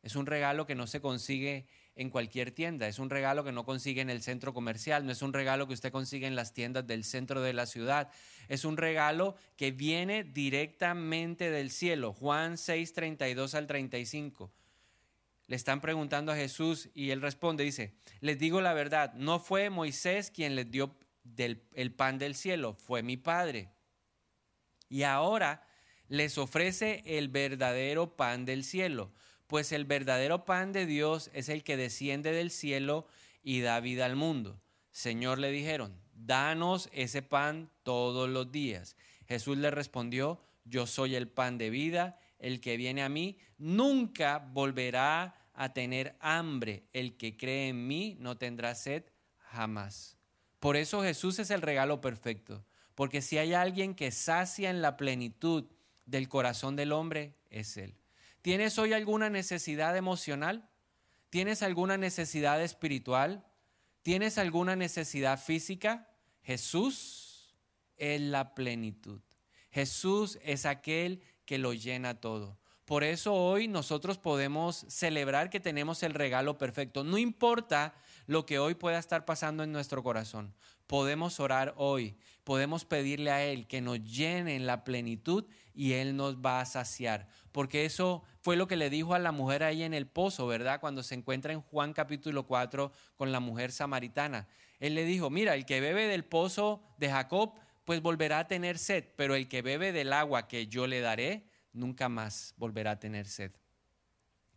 Es 0.02 0.16
un 0.16 0.26
regalo 0.26 0.66
que 0.66 0.76
no 0.76 0.88
se 0.88 1.00
consigue 1.00 1.68
en 1.96 2.10
cualquier 2.10 2.52
tienda. 2.52 2.88
Es 2.88 3.00
un 3.00 3.10
regalo 3.10 3.44
que 3.44 3.52
no 3.52 3.64
consigue 3.64 4.02
en 4.02 4.10
el 4.10 4.22
centro 4.22 4.54
comercial, 4.54 5.06
no 5.06 5.12
es 5.12 5.22
un 5.22 5.34
regalo 5.34 5.68
que 5.68 5.74
usted 5.74 5.92
consigue 5.92 6.28
en 6.28 6.36
las 6.36 6.54
tiendas 6.54 6.86
del 6.88 7.04
centro 7.04 7.42
de 7.42 7.54
la 7.54 7.66
ciudad. 7.66 8.10
Es 8.50 8.66
un 8.66 8.78
regalo 8.78 9.36
que 9.56 9.72
viene 9.72 10.24
directamente 10.24 11.52
del 11.52 11.72
cielo. 11.72 12.12
Juan 12.12 12.58
6, 12.58 12.94
32 12.94 13.56
al 13.56 13.68
35. 13.68 14.52
Le 15.48 15.56
están 15.56 15.82
preguntando 15.82 16.32
a 16.32 16.36
Jesús 16.36 16.90
y 16.94 17.12
él 17.12 17.22
responde, 17.22 17.64
dice, 17.64 17.94
les 18.22 18.40
digo 18.40 18.62
la 18.62 18.74
verdad, 18.74 19.14
no 19.14 19.40
fue 19.40 19.70
Moisés 19.70 20.32
quien 20.32 20.56
les 20.56 20.72
dio 20.72 20.96
el 21.74 21.94
pan 21.94 22.18
del 22.18 22.36
cielo, 22.36 22.74
fue 22.74 23.04
mi 23.04 23.18
Padre. 23.18 23.70
Y 24.90 25.04
ahora 25.04 25.66
les 26.08 26.38
ofrece 26.38 27.04
el 27.06 27.30
verdadero 27.30 28.16
pan 28.16 28.46
del 28.46 28.64
cielo, 28.64 29.12
pues 29.48 29.72
el 29.72 29.86
verdadero 29.86 30.46
pan 30.46 30.72
de 30.72 30.86
Dios 30.86 31.30
es 31.34 31.50
el 31.50 31.64
que 31.64 31.78
desciende 31.78 32.32
del 32.32 32.52
cielo 32.52 33.08
y 33.42 33.62
da 33.62 33.80
vida 33.80 34.06
al 34.06 34.16
mundo. 34.16 34.62
Señor 34.92 35.40
le 35.40 35.52
dijeron, 35.52 36.00
danos 36.14 36.90
ese 36.94 37.22
pan 37.22 37.70
todos 37.84 38.30
los 38.30 38.52
días. 38.52 38.96
Jesús 39.28 39.58
le 39.58 39.72
respondió, 39.72 40.42
yo 40.66 40.88
soy 40.88 41.16
el 41.16 41.28
pan 41.28 41.58
de 41.58 41.70
vida, 41.70 42.20
el 42.44 42.60
que 42.60 42.76
viene 42.78 43.02
a 43.02 43.10
mí 43.10 43.38
nunca 43.58 44.38
volverá 44.38 45.50
a 45.54 45.74
tener 45.74 46.18
hambre, 46.20 46.84
el 46.92 47.16
que 47.16 47.38
cree 47.38 47.70
en 47.70 47.88
mí 47.88 48.18
no 48.20 48.38
tendrá 48.38 48.76
sed 48.76 49.06
jamás. 49.38 50.18
Por 50.60 50.76
eso 50.76 51.02
Jesús 51.02 51.40
es 51.40 51.52
el 51.52 51.62
regalo 51.62 52.02
perfecto, 52.02 52.66
porque 52.96 53.22
si 53.22 53.38
hay 53.38 53.54
alguien 53.54 53.96
que 53.96 54.12
sacia 54.12 54.70
en 54.70 54.82
la 54.82 54.98
plenitud 54.98 55.66
del 56.06 56.28
corazón 56.28 56.76
del 56.76 56.92
hombre, 56.92 57.36
es 57.50 57.78
Él. 57.78 57.96
¿Tienes 58.42 58.78
hoy 58.78 58.92
alguna 58.92 59.30
necesidad 59.30 59.96
emocional? 59.96 60.70
¿Tienes 61.30 61.64
alguna 61.64 61.98
necesidad 61.98 62.62
espiritual? 62.62 63.48
¿Tienes 64.02 64.38
alguna 64.38 64.76
necesidad 64.76 65.40
física? 65.40 66.10
Jesús 66.42 67.56
es 67.96 68.20
la 68.20 68.54
plenitud. 68.54 69.22
Jesús 69.72 70.38
es 70.44 70.66
aquel 70.66 71.24
que 71.46 71.58
lo 71.58 71.74
llena 71.74 72.20
todo. 72.20 72.58
Por 72.86 73.04
eso 73.04 73.34
hoy 73.34 73.68
nosotros 73.70 74.18
podemos 74.18 74.86
celebrar 74.90 75.50
que 75.50 75.62
tenemos 75.62 76.04
el 76.04 76.14
regalo 76.14 76.58
perfecto. 76.58 77.04
No 77.04 77.18
importa 77.18 77.94
lo 78.28 78.46
que 78.46 78.60
hoy 78.60 78.76
pueda 78.76 79.00
estar 79.00 79.24
pasando 79.24 79.64
en 79.64 79.72
nuestro 79.72 80.04
corazón. 80.04 80.54
Podemos 80.86 81.40
orar 81.40 81.74
hoy, 81.78 82.18
podemos 82.44 82.84
pedirle 82.84 83.32
a 83.32 83.44
Él 83.44 83.68
que 83.68 83.82
nos 83.82 84.04
llene 84.04 84.56
en 84.56 84.68
la 84.68 84.84
plenitud 84.84 85.46
y 85.74 85.94
Él 85.94 86.18
nos 86.18 86.38
va 86.38 86.60
a 86.60 86.66
saciar. 86.66 87.28
Porque 87.54 87.86
eso 87.86 88.24
fue 88.42 88.58
lo 88.58 88.68
que 88.68 88.76
le 88.76 88.90
dijo 88.90 89.14
a 89.14 89.20
la 89.20 89.32
mujer 89.32 89.64
ahí 89.64 89.84
en 89.84 89.94
el 89.94 90.06
pozo, 90.06 90.46
¿verdad? 90.46 90.82
Cuando 90.82 91.04
se 91.04 91.16
encuentra 91.16 91.54
en 91.54 91.62
Juan 91.62 91.94
capítulo 91.94 92.46
4 92.46 92.92
con 93.16 93.32
la 93.32 93.40
mujer 93.40 93.72
samaritana. 93.72 94.48
Él 94.80 94.96
le 94.96 95.06
dijo, 95.06 95.30
mira, 95.30 95.56
el 95.56 95.66
que 95.66 95.80
bebe 95.80 96.08
del 96.08 96.26
pozo 96.26 96.84
de 96.98 97.10
Jacob, 97.10 97.54
pues 97.86 98.02
volverá 98.02 98.40
a 98.40 98.48
tener 98.48 98.78
sed, 98.78 99.06
pero 99.16 99.36
el 99.36 99.48
que 99.48 99.62
bebe 99.62 99.92
del 99.92 100.14
agua 100.14 100.48
que 100.48 100.68
yo 100.68 100.88
le 100.88 101.02
daré, 101.02 101.44
nunca 101.74 102.10
más 102.10 102.54
volverá 102.58 102.92
a 102.92 103.00
tener 103.00 103.28
sed. 103.28 103.52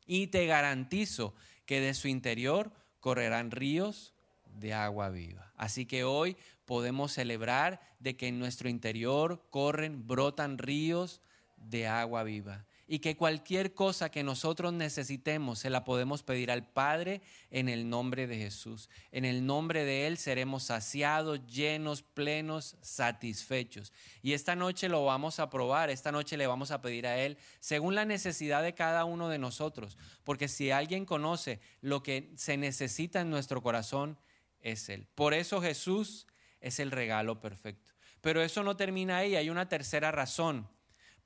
Y 0.07 0.29
te 0.29 0.47
garantizo 0.47 1.35
que 1.65 1.81
de 1.81 1.95
su 1.95 2.09
interior 2.09 2.73
correrán 3.01 3.51
ríos 3.51 4.15
de 4.45 4.73
agua 4.73 5.11
viva. 5.11 5.53
Así 5.57 5.87
que 5.87 6.05
hoy 6.05 6.37
podemos 6.65 7.13
celebrar 7.13 7.81
de 7.99 8.17
que 8.17 8.29
en 8.29 8.39
nuestro 8.39 8.69
interior 8.69 9.45
corren, 9.51 10.07
brotan 10.07 10.59
ríos 10.59 11.21
de 11.57 11.87
agua 11.87 12.23
viva 12.23 12.67
y 12.89 13.01
que 13.01 13.17
cualquier 13.17 13.75
cosa 13.75 14.11
que 14.11 14.23
nosotros 14.23 14.73
necesitemos 14.73 15.59
se 15.59 15.71
la 15.71 15.85
podemos 15.85 16.23
pedir 16.23 16.53
al 16.53 16.69
Padre 16.69 17.21
en 17.51 17.69
el 17.69 17.89
nombre 17.89 18.29
de 18.29 18.37
Jesús. 18.37 18.89
En 19.11 19.25
el 19.25 19.45
nombre 19.45 19.85
de 19.85 20.07
Él 20.07 20.19
seremos 20.19 20.65
saciados, 20.65 21.45
llenos, 21.47 22.03
plenos, 22.03 22.77
satisfechos. 22.83 23.93
Y 24.23 24.35
esta 24.35 24.55
noche 24.55 24.89
lo 24.89 25.05
vamos 25.05 25.41
a 25.41 25.51
probar, 25.51 25.91
esta 25.91 26.13
noche 26.13 26.37
le 26.37 26.47
vamos 26.47 26.71
a 26.71 26.81
pedir 26.81 27.09
a 27.09 27.19
Él 27.19 27.39
según 27.59 27.97
la 27.97 28.05
necesidad 28.05 28.63
de 28.63 28.75
cada 28.75 29.05
uno 29.05 29.29
de 29.29 29.39
nosotros. 29.39 29.99
Porque 30.23 30.47
si 30.47 30.71
alguien 30.71 31.05
conoce 31.05 31.61
lo 31.81 32.05
que 32.05 32.33
se 32.37 32.57
necesita 32.57 33.21
en 33.21 33.31
nuestro 33.31 33.63
corazón, 33.63 34.17
es 34.61 34.89
Él. 34.89 35.09
Por 35.17 35.35
eso 35.35 35.61
Jesús 35.61 36.29
es 36.61 36.79
el 36.79 36.93
regalo 36.93 37.41
perfecto. 37.41 37.93
Pero 38.21 38.43
eso 38.43 38.63
no 38.63 38.77
termina 38.77 39.19
ahí, 39.19 39.35
hay 39.35 39.51
una 39.51 39.69
tercera 39.69 40.13
razón 40.13 40.69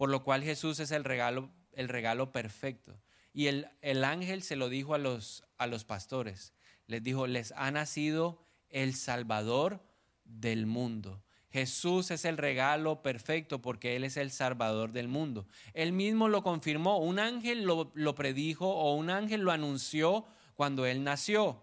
por 0.00 0.08
lo 0.08 0.24
cual 0.24 0.42
Jesús 0.42 0.80
es 0.80 0.92
el 0.92 1.04
regalo, 1.04 1.50
el 1.74 1.86
regalo 1.86 2.32
perfecto. 2.32 2.98
Y 3.34 3.48
el, 3.48 3.68
el 3.82 4.02
ángel 4.02 4.42
se 4.42 4.56
lo 4.56 4.70
dijo 4.70 4.94
a 4.94 4.98
los, 4.98 5.44
a 5.58 5.66
los 5.66 5.84
pastores. 5.84 6.54
Les 6.86 7.02
dijo, 7.02 7.26
les 7.26 7.52
ha 7.52 7.70
nacido 7.70 8.42
el 8.70 8.94
Salvador 8.94 9.84
del 10.24 10.64
mundo. 10.64 11.22
Jesús 11.50 12.10
es 12.10 12.24
el 12.24 12.38
regalo 12.38 13.02
perfecto 13.02 13.60
porque 13.60 13.94
Él 13.94 14.04
es 14.04 14.16
el 14.16 14.30
Salvador 14.30 14.92
del 14.92 15.06
mundo. 15.06 15.46
Él 15.74 15.92
mismo 15.92 16.28
lo 16.28 16.42
confirmó, 16.42 16.96
un 16.96 17.18
ángel 17.18 17.64
lo, 17.64 17.92
lo, 17.92 18.14
predijo 18.14 18.70
o 18.70 18.94
un 18.94 19.10
ángel 19.10 19.42
lo 19.42 19.52
anunció 19.52 20.24
cuando 20.54 20.86
Él 20.86 21.04
nació. 21.04 21.62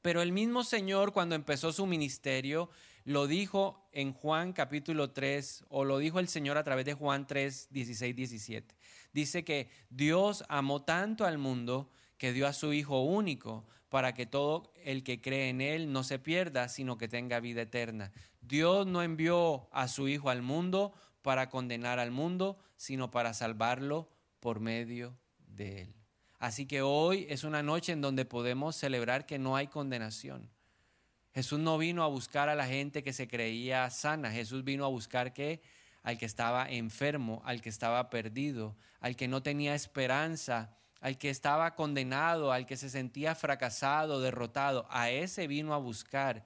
Pero 0.00 0.22
el 0.22 0.32
mismo 0.32 0.64
Señor 0.64 1.12
cuando 1.12 1.34
empezó 1.34 1.74
su 1.74 1.84
ministerio, 1.84 2.70
lo 3.04 3.26
dijo 3.26 3.88
en 3.92 4.12
Juan 4.12 4.52
capítulo 4.52 5.10
3, 5.10 5.64
o 5.68 5.84
lo 5.84 5.98
dijo 5.98 6.18
el 6.18 6.28
Señor 6.28 6.58
a 6.58 6.64
través 6.64 6.84
de 6.84 6.94
Juan 6.94 7.26
3, 7.26 7.68
16, 7.70 8.14
17. 8.14 8.76
Dice 9.12 9.44
que 9.44 9.68
Dios 9.90 10.44
amó 10.48 10.82
tanto 10.82 11.24
al 11.24 11.38
mundo 11.38 11.90
que 12.16 12.32
dio 12.32 12.46
a 12.46 12.52
su 12.52 12.72
Hijo 12.72 13.02
único 13.02 13.66
para 13.88 14.14
que 14.14 14.26
todo 14.26 14.72
el 14.84 15.02
que 15.02 15.20
cree 15.20 15.48
en 15.48 15.60
Él 15.60 15.92
no 15.92 16.04
se 16.04 16.18
pierda, 16.18 16.68
sino 16.68 16.96
que 16.96 17.08
tenga 17.08 17.40
vida 17.40 17.62
eterna. 17.62 18.12
Dios 18.40 18.86
no 18.86 19.02
envió 19.02 19.68
a 19.72 19.88
su 19.88 20.08
Hijo 20.08 20.30
al 20.30 20.42
mundo 20.42 20.92
para 21.22 21.50
condenar 21.50 21.98
al 21.98 22.10
mundo, 22.10 22.58
sino 22.76 23.10
para 23.10 23.34
salvarlo 23.34 24.08
por 24.40 24.60
medio 24.60 25.18
de 25.38 25.82
Él. 25.82 25.94
Así 26.38 26.66
que 26.66 26.82
hoy 26.82 27.26
es 27.28 27.44
una 27.44 27.62
noche 27.62 27.92
en 27.92 28.00
donde 28.00 28.24
podemos 28.24 28.74
celebrar 28.76 29.26
que 29.26 29.38
no 29.38 29.54
hay 29.56 29.68
condenación 29.68 30.50
Jesús 31.34 31.58
no 31.58 31.78
vino 31.78 32.02
a 32.04 32.08
buscar 32.08 32.48
a 32.48 32.54
la 32.54 32.66
gente 32.66 33.02
que 33.02 33.12
se 33.12 33.26
creía 33.26 33.88
sana, 33.90 34.30
Jesús 34.30 34.64
vino 34.64 34.84
a 34.84 34.88
buscar 34.88 35.32
que 35.32 35.62
al 36.02 36.18
que 36.18 36.26
estaba 36.26 36.68
enfermo, 36.68 37.42
al 37.44 37.62
que 37.62 37.68
estaba 37.68 38.10
perdido, 38.10 38.76
al 39.00 39.16
que 39.16 39.28
no 39.28 39.42
tenía 39.42 39.74
esperanza, 39.74 40.76
al 41.00 41.18
que 41.18 41.30
estaba 41.30 41.74
condenado, 41.74 42.52
al 42.52 42.66
que 42.66 42.76
se 42.76 42.90
sentía 42.90 43.34
fracasado, 43.34 44.20
derrotado, 44.20 44.86
a 44.90 45.10
ese 45.10 45.46
vino 45.46 45.74
a 45.74 45.78
buscar. 45.78 46.44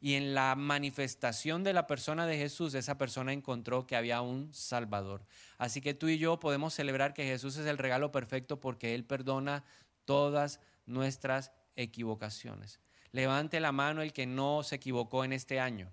Y 0.00 0.14
en 0.14 0.34
la 0.34 0.54
manifestación 0.54 1.64
de 1.64 1.72
la 1.72 1.86
persona 1.86 2.26
de 2.26 2.36
Jesús, 2.36 2.74
esa 2.74 2.98
persona 2.98 3.32
encontró 3.32 3.86
que 3.86 3.96
había 3.96 4.20
un 4.20 4.52
Salvador. 4.52 5.24
Así 5.56 5.80
que 5.80 5.94
tú 5.94 6.08
y 6.08 6.18
yo 6.18 6.38
podemos 6.38 6.74
celebrar 6.74 7.14
que 7.14 7.24
Jesús 7.24 7.56
es 7.56 7.66
el 7.66 7.78
regalo 7.78 8.12
perfecto 8.12 8.60
porque 8.60 8.94
Él 8.94 9.04
perdona 9.04 9.64
todas 10.04 10.60
nuestras 10.84 11.52
equivocaciones. 11.74 12.78
Levante 13.12 13.60
la 13.60 13.72
mano 13.72 14.02
el 14.02 14.12
que 14.12 14.26
no 14.26 14.62
se 14.62 14.76
equivocó 14.76 15.24
en 15.24 15.32
este 15.32 15.60
año. 15.60 15.92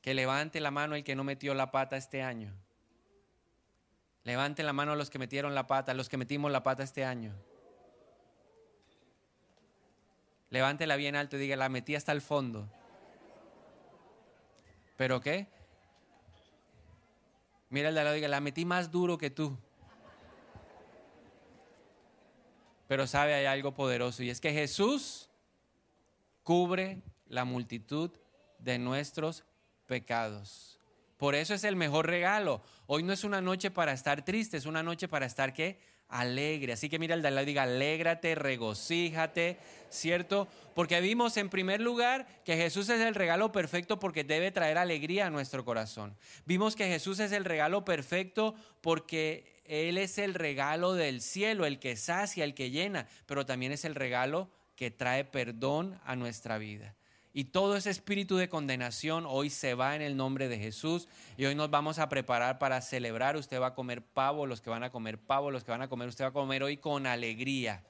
Que 0.00 0.14
levante 0.14 0.60
la 0.60 0.70
mano 0.70 0.94
el 0.96 1.04
que 1.04 1.14
no 1.14 1.24
metió 1.24 1.54
la 1.54 1.70
pata 1.70 1.96
este 1.96 2.22
año. 2.22 2.52
Levante 4.24 4.62
la 4.62 4.72
mano 4.72 4.94
los 4.94 5.10
que 5.10 5.18
metieron 5.18 5.54
la 5.54 5.66
pata, 5.66 5.94
los 5.94 6.08
que 6.08 6.16
metimos 6.16 6.50
la 6.50 6.62
pata 6.62 6.82
este 6.82 7.04
año. 7.04 7.34
Levántela 10.50 10.96
bien 10.96 11.16
alto 11.16 11.36
y 11.36 11.40
diga, 11.40 11.56
la 11.56 11.70
metí 11.70 11.94
hasta 11.94 12.12
el 12.12 12.20
fondo. 12.20 12.68
¿Pero 14.98 15.20
qué? 15.20 15.48
Mira 17.70 17.88
el 17.88 17.94
de 17.94 18.04
lado 18.04 18.14
diga, 18.14 18.28
la 18.28 18.40
metí 18.40 18.66
más 18.66 18.90
duro 18.90 19.16
que 19.16 19.30
tú. 19.30 19.56
Pero 22.88 23.06
sabe, 23.06 23.34
hay 23.34 23.46
algo 23.46 23.74
poderoso 23.74 24.22
y 24.22 24.30
es 24.30 24.40
que 24.40 24.52
Jesús 24.52 25.28
cubre 26.42 27.02
la 27.26 27.44
multitud 27.44 28.10
de 28.58 28.78
nuestros 28.78 29.44
pecados. 29.86 30.78
Por 31.16 31.34
eso 31.34 31.54
es 31.54 31.64
el 31.64 31.76
mejor 31.76 32.06
regalo. 32.06 32.62
Hoy 32.86 33.02
no 33.02 33.12
es 33.12 33.24
una 33.24 33.40
noche 33.40 33.70
para 33.70 33.92
estar 33.92 34.24
triste, 34.24 34.56
es 34.56 34.66
una 34.66 34.82
noche 34.82 35.06
para 35.06 35.26
estar 35.26 35.52
qué? 35.54 35.78
Alegre. 36.08 36.72
Así 36.72 36.88
que 36.88 36.98
mira 36.98 37.14
el 37.14 37.22
de 37.22 37.28
al 37.28 37.36
lado 37.36 37.46
diga, 37.46 37.62
alégrate, 37.62 38.34
regocíjate, 38.34 39.56
¿cierto? 39.88 40.48
Porque 40.74 41.00
vimos 41.00 41.36
en 41.36 41.48
primer 41.48 41.80
lugar 41.80 42.26
que 42.44 42.56
Jesús 42.56 42.88
es 42.88 43.00
el 43.00 43.14
regalo 43.14 43.52
perfecto 43.52 43.98
porque 43.98 44.24
debe 44.24 44.50
traer 44.50 44.78
alegría 44.78 45.28
a 45.28 45.30
nuestro 45.30 45.64
corazón. 45.64 46.16
Vimos 46.44 46.76
que 46.76 46.88
Jesús 46.88 47.20
es 47.20 47.32
el 47.32 47.44
regalo 47.44 47.84
perfecto 47.84 48.54
porque 48.80 49.51
él 49.64 49.98
es 49.98 50.18
el 50.18 50.34
regalo 50.34 50.94
del 50.94 51.20
cielo, 51.20 51.66
el 51.66 51.78
que 51.78 51.96
sacia, 51.96 52.44
el 52.44 52.54
que 52.54 52.70
llena, 52.70 53.06
pero 53.26 53.46
también 53.46 53.72
es 53.72 53.84
el 53.84 53.94
regalo 53.94 54.50
que 54.76 54.90
trae 54.90 55.24
perdón 55.24 56.00
a 56.04 56.16
nuestra 56.16 56.58
vida. 56.58 56.96
Y 57.34 57.44
todo 57.44 57.76
ese 57.76 57.88
espíritu 57.88 58.36
de 58.36 58.50
condenación 58.50 59.24
hoy 59.26 59.48
se 59.48 59.74
va 59.74 59.96
en 59.96 60.02
el 60.02 60.16
nombre 60.16 60.48
de 60.48 60.58
Jesús. 60.58 61.08
Y 61.38 61.46
hoy 61.46 61.54
nos 61.54 61.70
vamos 61.70 61.98
a 61.98 62.08
preparar 62.10 62.58
para 62.58 62.80
celebrar. 62.82 63.36
Usted 63.36 63.60
va 63.60 63.68
a 63.68 63.74
comer 63.74 64.04
pavo, 64.04 64.46
los 64.46 64.60
que 64.60 64.68
van 64.68 64.82
a 64.82 64.90
comer 64.90 65.18
pavo, 65.18 65.50
los 65.50 65.64
que 65.64 65.70
van 65.70 65.80
a 65.80 65.88
comer, 65.88 66.08
usted 66.08 66.24
va 66.24 66.28
a 66.28 66.32
comer 66.32 66.62
hoy 66.62 66.76
con 66.76 67.06
alegría. 67.06 67.84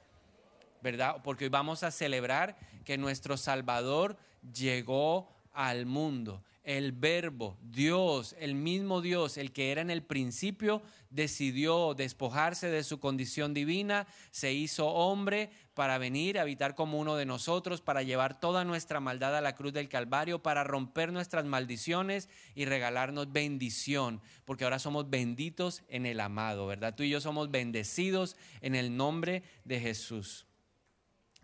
¿Verdad? 0.81 1.17
Porque 1.25 1.45
hoy 1.45 1.51
vamos 1.51 1.83
a 1.83 1.91
celebrar 1.91 2.57
que 2.85 2.99
nuestro 2.99 3.37
Salvador 3.37 4.17
llegó 4.53 5.29
al 5.53 5.87
mundo. 5.87 6.43
El 6.65 6.93
verbo, 6.93 7.59
Dios, 7.61 8.37
el 8.39 8.55
mismo 8.55 9.01
Dios, 9.01 9.37
el 9.37 9.53
que 9.53 9.73
era 9.73 9.81
en 9.81 9.91
el 9.91 10.03
principio, 10.03 10.83
decidió 11.11 11.95
despojarse 11.95 12.69
de 12.69 12.85
su 12.85 13.01
condición 13.01 13.53
divina, 13.53 14.07
se 14.31 14.53
hizo 14.53 14.87
hombre 14.89 15.51
para 15.75 15.99
venir 15.99 16.39
a 16.39 16.43
habitar 16.43 16.75
como 16.75 17.01
uno 17.01 17.17
de 17.17 17.27
nosotros, 17.27 17.81
para 17.81 18.03
llevar 18.03 18.39
toda 18.39 18.65
nuestra 18.65 19.01
maldad 19.01 19.37
a 19.37 19.41
la 19.41 19.57
cruz 19.57 19.73
del 19.73 19.89
Calvario, 19.89 20.43
para 20.43 20.63
romper 20.63 21.13
nuestras 21.13 21.45
maldiciones 21.45 22.29
y 22.55 22.65
regalarnos 22.65 23.33
bendición, 23.33 24.21
porque 24.45 24.65
ahora 24.65 24.79
somos 24.79 25.11
benditos 25.11 25.83
en 25.89 26.07
el 26.07 26.21
amado, 26.21 26.67
¿verdad? 26.67 26.95
Tú 26.95 27.03
y 27.03 27.11
yo 27.11 27.21
somos 27.21 27.51
bendecidos 27.51 28.37
en 28.61 28.77
el 28.77 28.97
nombre 28.97 29.43
de 29.65 29.81
Jesús. 29.81 30.47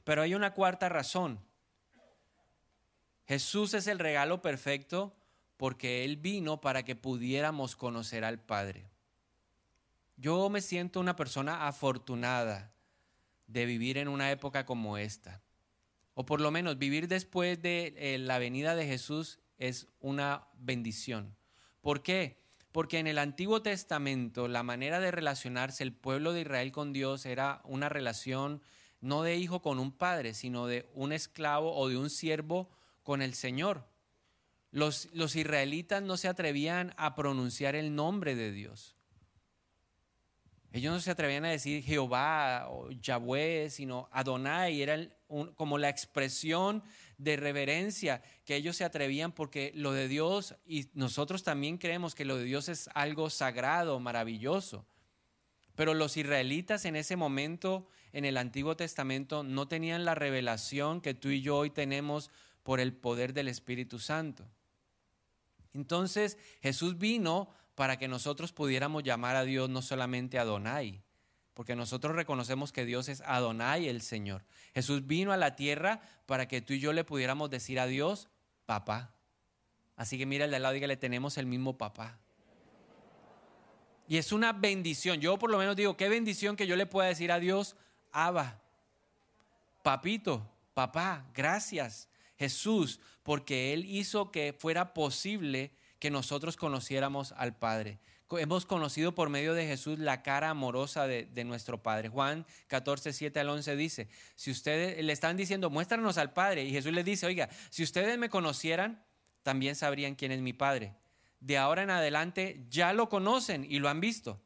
Pero 0.05 0.23
hay 0.23 0.35
una 0.35 0.55
cuarta 0.55 0.89
razón. 0.89 1.41
Jesús 3.28 3.75
es 3.75 3.87
el 3.88 3.99
regalo 3.99 4.40
perfecto 4.40 5.14
porque 5.58 6.06
Él 6.06 6.16
vino 6.16 6.62
para 6.62 6.82
que 6.82 6.97
pudiéramos 6.97 7.76
conocer 7.76 8.25
al 8.25 8.40
Padre. 8.40 8.88
Yo 10.16 10.49
me 10.49 10.62
siento 10.62 10.99
una 10.99 11.14
persona 11.14 11.68
afortunada 11.68 12.73
de 13.47 13.66
vivir 13.66 13.99
en 13.99 14.08
una 14.08 14.30
época 14.30 14.64
como 14.64 14.97
esta. 14.97 15.42
O 16.14 16.25
por 16.25 16.40
lo 16.40 16.50
menos 16.50 16.78
vivir 16.78 17.06
después 17.06 17.61
de 17.61 17.94
eh, 17.99 18.18
la 18.18 18.38
venida 18.38 18.75
de 18.75 18.87
Jesús 18.87 19.40
es 19.58 19.88
una 20.00 20.49
bendición. 20.54 21.37
¿Por 21.82 22.02
qué? 22.02 22.40
Porque 22.73 22.99
en 22.99 23.06
el 23.06 23.18
Antiguo 23.18 23.61
Testamento 23.61 24.49
la 24.49 24.62
manera 24.62 25.00
de 25.00 25.11
relacionarse 25.11 25.82
el 25.82 25.92
pueblo 25.92 26.32
de 26.32 26.40
Israel 26.40 26.73
con 26.73 26.94
Dios 26.94 27.26
era 27.26 27.61
una 27.64 27.90
relación 27.90 28.62
no 29.02 29.23
de 29.23 29.37
hijo 29.37 29.61
con 29.61 29.78
un 29.78 29.92
padre, 29.92 30.32
sino 30.32 30.66
de 30.66 30.88
un 30.94 31.12
esclavo 31.12 31.76
o 31.76 31.90
de 31.90 31.99
un 31.99 32.08
siervo 32.08 32.70
con 33.09 33.23
el 33.23 33.33
Señor. 33.33 33.88
Los, 34.71 35.09
los 35.15 35.35
israelitas 35.35 36.03
no 36.03 36.19
se 36.19 36.29
atrevían 36.29 36.93
a 36.99 37.15
pronunciar 37.15 37.75
el 37.75 37.95
nombre 37.95 38.35
de 38.35 38.53
Dios. 38.53 38.97
Ellos 40.73 40.93
no 40.93 41.00
se 41.00 41.11
atrevían 41.11 41.47
a 41.47 41.50
decir 41.50 41.83
Jehová 41.83 42.67
o 42.69 42.91
Yahweh, 42.91 43.71
sino 43.71 44.11
Adonai. 44.12 44.83
Era 44.83 45.09
como 45.55 45.79
la 45.79 45.88
expresión 45.88 46.83
de 47.17 47.38
reverencia 47.38 48.23
que 48.45 48.57
ellos 48.57 48.77
se 48.77 48.85
atrevían 48.85 49.33
porque 49.33 49.73
lo 49.75 49.93
de 49.93 50.07
Dios, 50.07 50.57
y 50.67 50.91
nosotros 50.93 51.43
también 51.43 51.79
creemos 51.79 52.15
que 52.15 52.27
lo 52.27 52.37
de 52.37 52.45
Dios 52.45 52.69
es 52.69 52.91
algo 52.93 53.31
sagrado, 53.31 54.00
maravilloso. 54.00 54.85
Pero 55.77 55.95
los 55.95 56.19
israelitas 56.19 56.85
en 56.85 56.95
ese 56.95 57.17
momento, 57.17 57.88
en 58.12 58.27
el 58.27 58.37
Antiguo 58.37 58.77
Testamento, 58.77 59.45
no 59.45 59.67
tenían 59.67 60.05
la 60.05 60.15
revelación 60.15 61.00
que 61.00 61.15
tú 61.15 61.31
y 61.31 61.41
yo 61.41 61.57
hoy 61.57 61.71
tenemos 61.71 62.31
por 62.69 62.81
el 62.81 62.93
poder 62.93 63.33
del 63.33 63.49
Espíritu 63.49 63.99
Santo. 63.99 64.45
Entonces 65.73 66.37
Jesús 66.61 66.99
vino 66.99 67.49
para 67.75 67.97
que 67.97 68.09
nosotros 68.09 68.53
pudiéramos 68.53 69.05
llamar 69.05 69.37
a 69.37 69.45
Dios 69.45 69.71
no 69.71 69.81
solamente 69.81 70.39
Adonai, 70.39 71.03
porque 71.55 71.75
nosotros 71.75 72.15
reconocemos 72.15 72.71
que 72.71 72.85
Dios 72.85 73.09
es 73.09 73.23
Adonai 73.23 73.89
el 73.89 74.03
Señor. 74.03 74.45
Jesús 74.75 75.07
vino 75.07 75.33
a 75.33 75.39
la 75.39 75.57
tierra 75.57 76.03
para 76.27 76.47
que 76.47 76.61
tú 76.61 76.75
y 76.75 76.79
yo 76.79 76.93
le 76.93 77.05
pudiéramos 77.05 77.49
decir 77.49 77.81
a 77.81 77.87
Dios, 77.87 78.29
papá. 78.67 79.15
Así 79.97 80.19
que 80.19 80.27
mira 80.27 80.45
el 80.45 80.51
de 80.51 80.57
al 80.57 80.63
lado 80.65 80.75
y 80.75 80.81
le 80.81 80.97
tenemos 80.99 81.39
el 81.39 81.47
mismo 81.47 81.79
papá. 81.79 82.19
Y 84.09 84.19
es 84.19 84.31
una 84.31 84.53
bendición. 84.53 85.23
Yo 85.23 85.39
por 85.39 85.51
lo 85.51 85.57
menos 85.57 85.75
digo, 85.75 85.97
qué 85.97 86.11
bendición 86.11 86.55
que 86.55 86.67
yo 86.67 86.77
le 86.77 86.85
pueda 86.85 87.09
decir 87.09 87.33
a 87.33 87.41
Dios, 87.41 87.77
Abba, 88.13 88.61
papito, 89.83 90.47
papá, 90.75 91.25
gracias, 91.33 92.11
Jesús, 92.38 93.00
porque 93.23 93.73
Él 93.73 93.85
hizo 93.85 94.30
que 94.30 94.54
fuera 94.59 94.95
posible 94.95 95.73
que 95.99 96.11
nosotros 96.11 96.57
conociéramos 96.57 97.33
al 97.33 97.57
Padre. 97.57 97.99
Hemos 98.30 98.66
conocido 98.66 99.14
por 99.14 99.30
medio 99.30 99.54
de 99.54 99.66
Jesús 99.66 99.99
la 99.99 100.23
cara 100.23 100.50
amorosa 100.50 101.07
de, 101.07 101.25
de, 101.25 101.45
nuestro 101.45 101.83
Padre. 101.83 102.11
Juan 102.11 102.47
14, 102.66 103.12
7 103.12 103.40
al 103.40 103.49
11 103.49 103.76
dice, 103.76 104.09
si 104.35 104.50
ustedes 104.50 105.02
le 105.02 105.12
están 105.12 105.37
diciendo, 105.37 105.71
muéstranos 105.71 106.18
al 106.18 106.33
Padre, 106.33 106.64
y 106.64 106.71
Jesús 106.71 106.92
les 106.92 107.04
dice, 107.04 107.26
oiga, 107.26 107.49
si 107.71 107.83
ustedes 107.83 108.18
me 108.18 108.28
conocieran, 108.28 109.02
también 109.42 109.76
sabrían 109.76 110.14
quién 110.14 110.33
es 110.33 110.40
mi 110.40 110.52
Padre 110.52 110.95
de 111.40 111.57
ahora 111.57 111.83
en 111.83 111.90
adelante 111.90 112.64
ya 112.68 112.92
lo 112.92 113.09
conocen 113.09 113.64
y 113.68 113.78
lo 113.78 113.88
han 113.88 114.00
visto. 114.00 114.40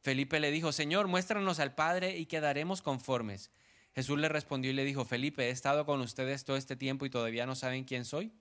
Felipe 0.00 0.40
le 0.40 0.50
dijo, 0.50 0.72
Señor, 0.72 1.08
muéstranos 1.08 1.58
al 1.60 1.74
Padre 1.74 2.18
y 2.18 2.26
quedaremos 2.26 2.82
conformes. 2.82 3.50
Jesús 3.94 4.18
le 4.18 4.28
respondió 4.28 4.70
y 4.70 4.74
le 4.74 4.84
dijo, 4.84 5.04
Felipe, 5.04 5.46
he 5.46 5.50
estado 5.50 5.86
con 5.86 6.00
ustedes 6.00 6.44
todo 6.44 6.56
este 6.56 6.76
tiempo 6.76 7.06
y 7.06 7.10
todavía 7.10 7.46
no 7.46 7.54
saben 7.54 7.84
quién 7.84 8.04
soy. 8.04 8.32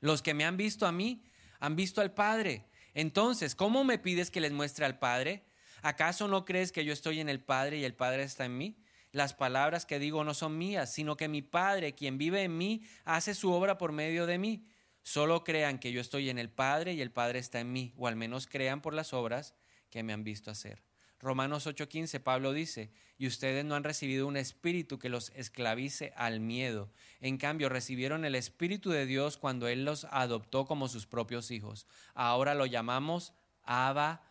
Los 0.00 0.22
que 0.22 0.34
me 0.34 0.44
han 0.44 0.56
visto 0.56 0.86
a 0.86 0.92
mí 0.92 1.24
han 1.60 1.76
visto 1.76 2.00
al 2.00 2.14
Padre. 2.14 2.64
Entonces, 2.94 3.54
¿cómo 3.54 3.84
me 3.84 3.98
pides 3.98 4.30
que 4.30 4.40
les 4.40 4.52
muestre 4.52 4.84
al 4.84 4.98
Padre? 4.98 5.44
¿Acaso 5.82 6.26
no 6.26 6.44
crees 6.44 6.72
que 6.72 6.84
yo 6.84 6.92
estoy 6.92 7.20
en 7.20 7.28
el 7.28 7.40
Padre 7.40 7.78
y 7.78 7.84
el 7.84 7.94
Padre 7.94 8.22
está 8.22 8.44
en 8.44 8.56
mí? 8.56 8.78
Las 9.12 9.34
palabras 9.34 9.86
que 9.86 9.98
digo 9.98 10.24
no 10.24 10.34
son 10.34 10.58
mías, 10.58 10.92
sino 10.92 11.16
que 11.16 11.28
mi 11.28 11.42
Padre, 11.42 11.94
quien 11.94 12.18
vive 12.18 12.42
en 12.42 12.56
mí, 12.56 12.84
hace 13.04 13.34
su 13.34 13.52
obra 13.52 13.78
por 13.78 13.92
medio 13.92 14.26
de 14.26 14.38
mí. 14.38 14.66
Solo 15.02 15.44
crean 15.44 15.78
que 15.78 15.92
yo 15.92 16.00
estoy 16.00 16.30
en 16.30 16.38
el 16.38 16.50
Padre 16.50 16.92
y 16.92 17.00
el 17.00 17.10
Padre 17.10 17.38
está 17.38 17.60
en 17.60 17.72
mí, 17.72 17.94
o 17.96 18.06
al 18.06 18.16
menos 18.16 18.46
crean 18.46 18.82
por 18.82 18.94
las 18.94 19.12
obras 19.12 19.54
que 19.90 20.02
me 20.02 20.12
han 20.12 20.24
visto 20.24 20.50
hacer. 20.50 20.82
Romanos 21.20 21.66
8:15, 21.66 22.20
Pablo 22.20 22.52
dice, 22.52 22.90
y 23.18 23.26
ustedes 23.26 23.64
no 23.64 23.74
han 23.74 23.82
recibido 23.82 24.26
un 24.28 24.36
espíritu 24.36 24.98
que 24.98 25.08
los 25.08 25.30
esclavice 25.34 26.12
al 26.16 26.38
miedo. 26.38 26.88
En 27.20 27.36
cambio, 27.36 27.68
recibieron 27.68 28.24
el 28.24 28.36
Espíritu 28.36 28.90
de 28.90 29.06
Dios 29.06 29.36
cuando 29.36 29.66
Él 29.66 29.84
los 29.84 30.04
adoptó 30.10 30.66
como 30.66 30.88
sus 30.88 31.06
propios 31.06 31.50
hijos. 31.50 31.88
Ahora 32.14 32.54
lo 32.54 32.64
llamamos 32.64 33.32
Abba 33.64 34.22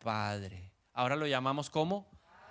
Padre. 0.00 0.70
Ahora 0.92 1.16
lo 1.16 1.26
llamamos 1.26 1.70
como 1.70 2.06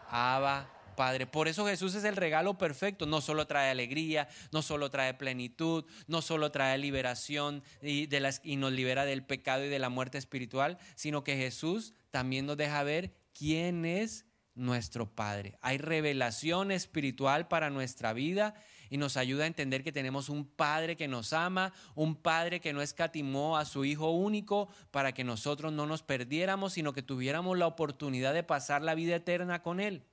Abba 0.09 0.73
Padre. 0.97 1.27
Por 1.27 1.47
eso 1.47 1.67
Jesús 1.67 1.93
es 1.93 2.03
el 2.03 2.15
regalo 2.15 2.57
perfecto. 2.57 3.05
No 3.05 3.21
solo 3.21 3.45
trae 3.45 3.69
alegría, 3.69 4.27
no 4.51 4.63
solo 4.63 4.89
trae 4.89 5.13
plenitud, 5.13 5.85
no 6.07 6.23
solo 6.23 6.51
trae 6.51 6.79
liberación 6.79 7.63
y, 7.83 8.09
y 8.43 8.55
nos 8.55 8.71
libera 8.71 9.05
del 9.05 9.23
pecado 9.23 9.63
y 9.63 9.69
de 9.69 9.77
la 9.77 9.89
muerte 9.89 10.17
espiritual, 10.17 10.79
sino 10.95 11.23
que 11.23 11.37
Jesús 11.37 11.93
también 12.09 12.47
nos 12.47 12.57
deja 12.57 12.81
ver 12.81 13.13
quién 13.33 13.85
es 13.85 14.25
nuestro 14.55 15.13
Padre. 15.13 15.57
Hay 15.61 15.77
revelación 15.77 16.71
espiritual 16.71 17.47
para 17.47 17.69
nuestra 17.69 18.13
vida 18.13 18.53
y 18.89 18.97
nos 18.97 19.17
ayuda 19.17 19.45
a 19.45 19.47
entender 19.47 19.83
que 19.83 19.91
tenemos 19.91 20.29
un 20.29 20.45
Padre 20.45 20.95
que 20.95 21.07
nos 21.07 21.33
ama, 21.33 21.73
un 21.95 22.15
Padre 22.15 22.59
que 22.59 22.73
no 22.73 22.81
escatimó 22.81 23.57
a 23.57 23.65
su 23.65 23.85
Hijo 23.85 24.11
único 24.11 24.69
para 24.91 25.13
que 25.13 25.23
nosotros 25.23 25.73
no 25.73 25.87
nos 25.87 26.03
perdiéramos, 26.03 26.73
sino 26.73 26.93
que 26.93 27.01
tuviéramos 27.01 27.57
la 27.57 27.67
oportunidad 27.67 28.33
de 28.33 28.43
pasar 28.43 28.83
la 28.83 28.95
vida 28.95 29.15
eterna 29.15 29.63
con 29.63 29.79
Él. 29.79 30.03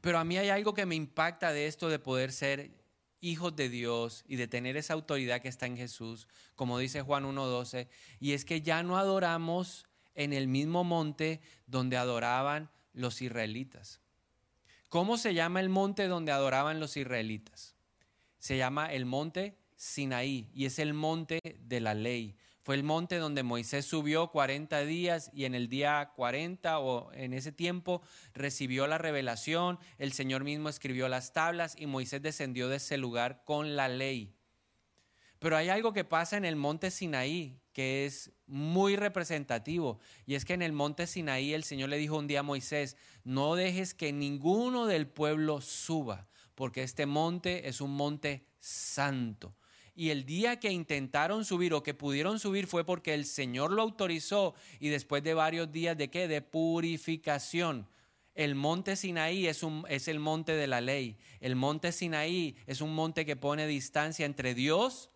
Pero 0.00 0.18
a 0.18 0.24
mí 0.24 0.38
hay 0.38 0.50
algo 0.50 0.74
que 0.74 0.86
me 0.86 0.94
impacta 0.94 1.52
de 1.52 1.66
esto 1.66 1.88
de 1.88 1.98
poder 1.98 2.30
ser 2.30 2.70
hijos 3.20 3.56
de 3.56 3.68
Dios 3.68 4.24
y 4.28 4.36
de 4.36 4.46
tener 4.46 4.76
esa 4.76 4.94
autoridad 4.94 5.40
que 5.40 5.48
está 5.48 5.66
en 5.66 5.76
Jesús, 5.76 6.28
como 6.54 6.78
dice 6.78 7.02
Juan 7.02 7.24
1.12, 7.24 7.88
y 8.20 8.32
es 8.32 8.44
que 8.44 8.62
ya 8.62 8.84
no 8.84 8.98
adoramos 8.98 9.86
en 10.16 10.32
el 10.32 10.48
mismo 10.48 10.82
monte 10.82 11.40
donde 11.66 11.96
adoraban 11.96 12.70
los 12.92 13.22
israelitas. 13.22 14.00
¿Cómo 14.88 15.18
se 15.18 15.34
llama 15.34 15.60
el 15.60 15.68
monte 15.68 16.08
donde 16.08 16.32
adoraban 16.32 16.80
los 16.80 16.96
israelitas? 16.96 17.76
Se 18.38 18.56
llama 18.56 18.92
el 18.92 19.04
monte 19.06 19.56
Sinaí 19.76 20.48
y 20.54 20.64
es 20.66 20.78
el 20.78 20.94
monte 20.94 21.40
de 21.60 21.80
la 21.80 21.94
ley. 21.94 22.36
Fue 22.62 22.74
el 22.74 22.82
monte 22.82 23.18
donde 23.18 23.44
Moisés 23.44 23.84
subió 23.84 24.28
40 24.32 24.80
días 24.80 25.30
y 25.32 25.44
en 25.44 25.54
el 25.54 25.68
día 25.68 26.12
40 26.16 26.80
o 26.80 27.12
en 27.12 27.32
ese 27.32 27.52
tiempo 27.52 28.02
recibió 28.34 28.88
la 28.88 28.98
revelación, 28.98 29.78
el 29.98 30.12
Señor 30.12 30.42
mismo 30.42 30.68
escribió 30.68 31.08
las 31.08 31.32
tablas 31.32 31.76
y 31.78 31.86
Moisés 31.86 32.22
descendió 32.22 32.68
de 32.68 32.76
ese 32.78 32.96
lugar 32.96 33.44
con 33.44 33.76
la 33.76 33.88
ley. 33.88 34.35
Pero 35.38 35.56
hay 35.56 35.68
algo 35.68 35.92
que 35.92 36.04
pasa 36.04 36.36
en 36.36 36.44
el 36.44 36.56
monte 36.56 36.90
Sinaí 36.90 37.60
que 37.72 38.06
es 38.06 38.32
muy 38.46 38.96
representativo 38.96 39.98
y 40.24 40.34
es 40.34 40.46
que 40.46 40.54
en 40.54 40.62
el 40.62 40.72
monte 40.72 41.06
Sinaí 41.06 41.52
el 41.52 41.62
Señor 41.62 41.90
le 41.90 41.98
dijo 41.98 42.16
un 42.16 42.26
día 42.26 42.40
a 42.40 42.42
Moisés, 42.42 42.96
no 43.22 43.54
dejes 43.54 43.92
que 43.92 44.14
ninguno 44.14 44.86
del 44.86 45.06
pueblo 45.06 45.60
suba, 45.60 46.26
porque 46.54 46.82
este 46.82 47.04
monte 47.04 47.68
es 47.68 47.82
un 47.82 47.94
monte 47.94 48.46
santo 48.60 49.54
y 49.96 50.10
el 50.10 50.26
día 50.26 50.60
que 50.60 50.70
intentaron 50.70 51.46
subir 51.46 51.72
o 51.72 51.82
que 51.82 51.94
pudieron 51.94 52.38
subir 52.38 52.66
fue 52.66 52.84
porque 52.84 53.14
el 53.14 53.24
Señor 53.24 53.72
lo 53.72 53.80
autorizó 53.80 54.54
y 54.78 54.90
después 54.90 55.22
de 55.24 55.32
varios 55.32 55.72
días 55.72 55.96
de 55.96 56.10
qué? 56.10 56.28
De 56.28 56.42
purificación. 56.42 57.88
El 58.34 58.54
monte 58.54 58.96
Sinaí 58.96 59.46
es, 59.46 59.62
un, 59.62 59.86
es 59.88 60.06
el 60.08 60.20
monte 60.20 60.52
de 60.52 60.66
la 60.66 60.82
ley. 60.82 61.16
El 61.40 61.56
monte 61.56 61.92
Sinaí 61.92 62.56
es 62.66 62.82
un 62.82 62.94
monte 62.94 63.24
que 63.24 63.36
pone 63.36 63.66
distancia 63.66 64.26
entre 64.26 64.54
Dios 64.54 65.10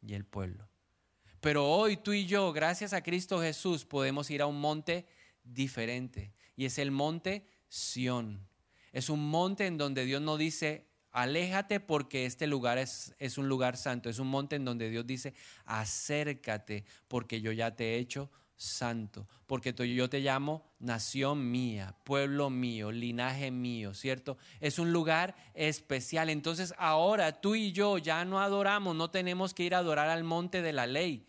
y 0.00 0.14
el 0.14 0.24
pueblo. 0.24 0.68
Pero 1.40 1.68
hoy 1.68 1.96
tú 1.96 2.12
y 2.12 2.26
yo, 2.26 2.52
gracias 2.52 2.92
a 2.92 3.02
Cristo 3.02 3.40
Jesús, 3.40 3.84
podemos 3.84 4.30
ir 4.30 4.42
a 4.42 4.46
un 4.46 4.60
monte 4.60 5.06
diferente. 5.44 6.32
Y 6.56 6.64
es 6.64 6.78
el 6.78 6.90
monte 6.90 7.46
Sión. 7.68 8.48
Es 8.92 9.10
un 9.10 9.28
monte 9.28 9.66
en 9.66 9.76
donde 9.76 10.04
Dios 10.04 10.22
no 10.22 10.36
dice, 10.36 10.86
Aléjate 11.16 11.80
porque 11.80 12.26
este 12.26 12.46
lugar 12.46 12.76
es, 12.76 13.14
es, 13.18 13.38
un 13.38 13.48
lugar 13.48 13.78
santo, 13.78 14.10
es 14.10 14.18
un 14.18 14.26
monte 14.26 14.56
en 14.56 14.66
donde 14.66 14.90
Dios 14.90 15.06
dice, 15.06 15.32
acércate 15.64 16.84
porque 17.08 17.40
yo 17.40 17.52
ya 17.52 17.74
te 17.74 17.94
he 17.94 17.98
hecho 17.98 18.30
santo, 18.56 19.28
porque 19.46 19.74
yo 19.94 20.08
te 20.08 20.20
llamo 20.20 20.64
nación 20.78 21.50
mía, 21.50 21.94
pueblo 22.04 22.50
mío, 22.50 22.90
linaje 22.90 23.50
mío, 23.50 23.92
¿cierto? 23.94 24.38
Es 24.60 24.78
un 24.78 24.92
lugar 24.92 25.36
especial. 25.54 26.30
Entonces 26.30 26.74
ahora 26.78 27.40
tú 27.40 27.54
y 27.54 27.72
yo 27.72 27.98
ya 27.98 28.24
no 28.24 28.40
adoramos, 28.40 28.96
no 28.96 29.10
tenemos 29.10 29.52
que 29.52 29.64
ir 29.64 29.74
a 29.74 29.78
adorar 29.78 30.08
al 30.08 30.24
monte 30.24 30.62
de 30.62 30.72
la 30.72 30.86
ley. 30.86 31.26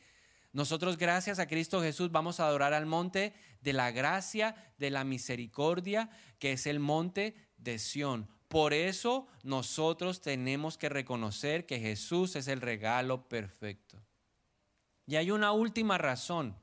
Nosotros 0.54 0.98
gracias 0.98 1.40
a 1.40 1.48
Cristo 1.48 1.82
Jesús 1.82 2.12
vamos 2.12 2.40
a 2.40 2.48
adorar 2.48 2.74
al 2.74 2.86
monte 2.86 3.34
de 3.62 3.74
la 3.74 3.92
gracia, 3.92 4.56
de 4.78 4.90
la 4.90 5.04
misericordia, 5.04 6.10
que 6.40 6.54
es 6.54 6.66
el 6.66 6.80
monte 6.80 7.36
de 7.58 7.78
Sión. 7.78 8.30
Por 8.48 8.74
eso 8.74 9.28
nosotros 9.44 10.22
tenemos 10.22 10.78
que 10.78 10.88
reconocer 10.88 11.66
que 11.66 11.80
Jesús 11.80 12.38
es 12.38 12.48
el 12.48 12.62
regalo 12.62 13.28
perfecto. 13.28 14.02
Y 15.06 15.18
hay 15.18 15.32
una 15.32 15.52
última 15.52 15.98
razón 15.98 16.56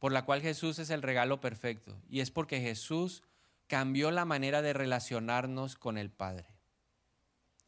por 0.00 0.12
la 0.12 0.24
cual 0.24 0.40
Jesús 0.40 0.80
es 0.80 0.90
el 0.90 1.02
regalo 1.02 1.40
perfecto. 1.40 1.96
Y 2.08 2.20
es 2.20 2.32
porque 2.32 2.60
Jesús 2.60 3.22
cambió 3.68 4.10
la 4.10 4.24
manera 4.24 4.62
de 4.62 4.72
relacionarnos 4.72 5.76
con 5.76 5.98
el 5.98 6.10
Padre. 6.10 6.46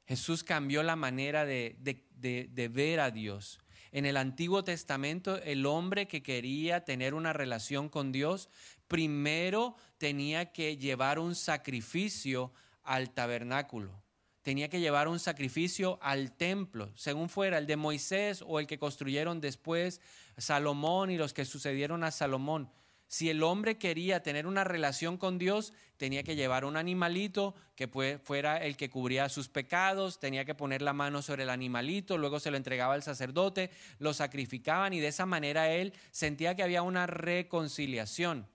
Jesús 0.07 0.42
cambió 0.42 0.83
la 0.83 0.97
manera 0.97 1.45
de, 1.45 1.77
de, 1.79 2.68
ver 2.68 3.01
a 3.01 3.11
Dios. 3.11 3.61
En 3.92 4.07
el 4.07 4.16
Antiguo 4.16 4.64
Testamento, 4.64 5.40
el 5.42 5.66
hombre 5.66 6.09
que 6.09 6.23
quería 6.23 6.85
tener 6.85 7.12
una 7.12 7.35
relación 7.35 7.90
con 7.90 8.12
Dios, 8.12 8.49
primero 8.88 9.77
tenía 9.99 10.53
que 10.53 10.79
llevar 10.79 11.18
un 11.18 11.35
sacrificio 11.35 12.53
al 12.83 13.11
tabernáculo. 13.11 14.03
Tenía 14.40 14.68
que 14.68 14.81
llevar 14.81 15.07
un 15.07 15.21
sacrificio 15.21 15.99
al 16.03 16.33
templo, 16.33 16.90
según 16.97 17.29
fuera 17.29 17.59
el 17.59 17.66
de 17.66 17.77
Moisés 17.77 18.42
o 18.45 18.59
el 18.59 18.66
que 18.66 18.79
construyeron 18.79 19.40
después 19.40 20.01
Salomón 20.38 21.11
y 21.11 21.16
los 21.16 21.33
que 21.33 21.45
sucedieron 21.45 22.05
a 22.05 22.11
Salomón. 22.11 22.71
Si 23.12 23.29
el 23.29 23.42
hombre 23.42 23.77
quería 23.77 24.23
tener 24.23 24.47
una 24.47 24.64
relación 24.64 25.18
con 25.18 25.37
Dios, 25.37 25.75
tenía 25.99 26.23
que 26.23 26.35
llevar 26.35 26.64
un 26.64 26.79
animalito 26.79 27.55
que 27.77 27.87
fuera 27.87 28.57
el 28.57 28.79
que 28.79 28.88
cubría 28.88 29.29
sus 29.29 29.49
pecados, 29.49 30.18
tenía 30.18 30.47
que 30.47 30.55
poner 30.55 30.81
la 30.81 30.95
mano 30.95 31.21
sobre 31.21 31.42
el 31.42 31.51
animalito, 31.51 32.16
luego 32.16 32.40
se 32.40 32.51
lo 32.51 32.57
entregaba 32.57 32.95
al 32.95 33.03
sacerdote, 33.03 33.71
lo 33.99 34.14
sacrificaban 34.14 34.95
y 34.95 35.01
de 35.01 35.09
esa 35.09 35.27
manera 35.27 35.71
él 35.71 35.92
sentía 36.11 36.57
que 36.57 36.62
había 36.62 36.81
una 36.81 37.07
reconciliación. 37.07 38.47